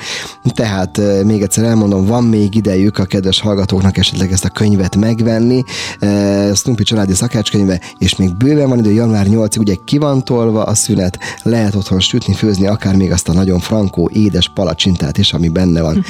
Tehát 0.54 0.98
e, 0.98 1.24
még 1.24 1.42
egyszer 1.42 1.64
elmondom, 1.64 2.06
van 2.06 2.24
még 2.24 2.56
idejük 2.56 2.98
a 2.98 3.06
kedves 3.06 3.40
hallgatóknak 3.40 3.98
esetleg 3.98 4.32
ezt 4.32 4.46
a 4.46 4.50
könyvet 4.50 4.96
megvenni, 4.96 5.64
e, 6.00 6.54
Snoopy 6.56 6.84
családi 6.84 7.14
szakácskönyve, 7.14 7.80
és 7.98 8.16
még 8.16 8.36
bőven 8.38 8.70
van 8.70 8.78
idő, 8.80 8.92
január 8.92 9.26
8-ig 9.30 9.60
ugye 9.60 9.76
ki 9.86 9.98
van 9.98 10.24
tolva 10.24 10.64
a 10.64 10.76
szünet, 10.76 11.20
lehet 11.44 11.76
otthon 11.76 12.00
sütni, 12.00 12.34
főzni, 12.34 12.68
akár 12.68 12.96
még 12.96 13.12
azt 13.12 13.30
a 13.30 13.34
nagyon 13.34 13.60
frankó, 13.60 14.10
édes 14.14 14.50
palacsintát 14.54 15.18
is, 15.18 15.34
ami 15.34 15.50
benne 15.50 15.82
van. 15.82 16.06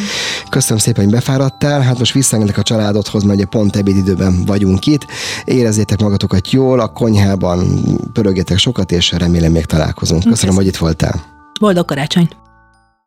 Köszönöm 0.49 0.77
szépen 0.77 1.00
hogy 1.03 1.11
befáradtál, 1.11 1.81
hát 1.81 1.99
most 1.99 2.13
visszaengedek 2.13 2.57
a 2.57 2.63
családodhoz, 2.63 3.23
mert 3.23 3.37
ugye 3.37 3.47
pont 3.47 3.75
ebédidőben 3.75 4.45
vagyunk 4.45 4.85
itt. 4.85 5.05
Érezzétek 5.45 5.99
magatokat 5.99 6.51
jól, 6.51 6.79
a 6.79 6.87
konyhában 6.87 7.83
pörögjetek 8.13 8.57
sokat, 8.57 8.91
és 8.91 9.11
remélem 9.11 9.51
még 9.51 9.65
találkozunk. 9.65 10.23
Köszönöm, 10.23 10.33
Köszönöm. 10.33 10.55
hogy 10.55 10.65
itt 10.65 10.77
voltál. 10.77 11.23
Boldog 11.59 11.85
karácsony! 11.85 12.29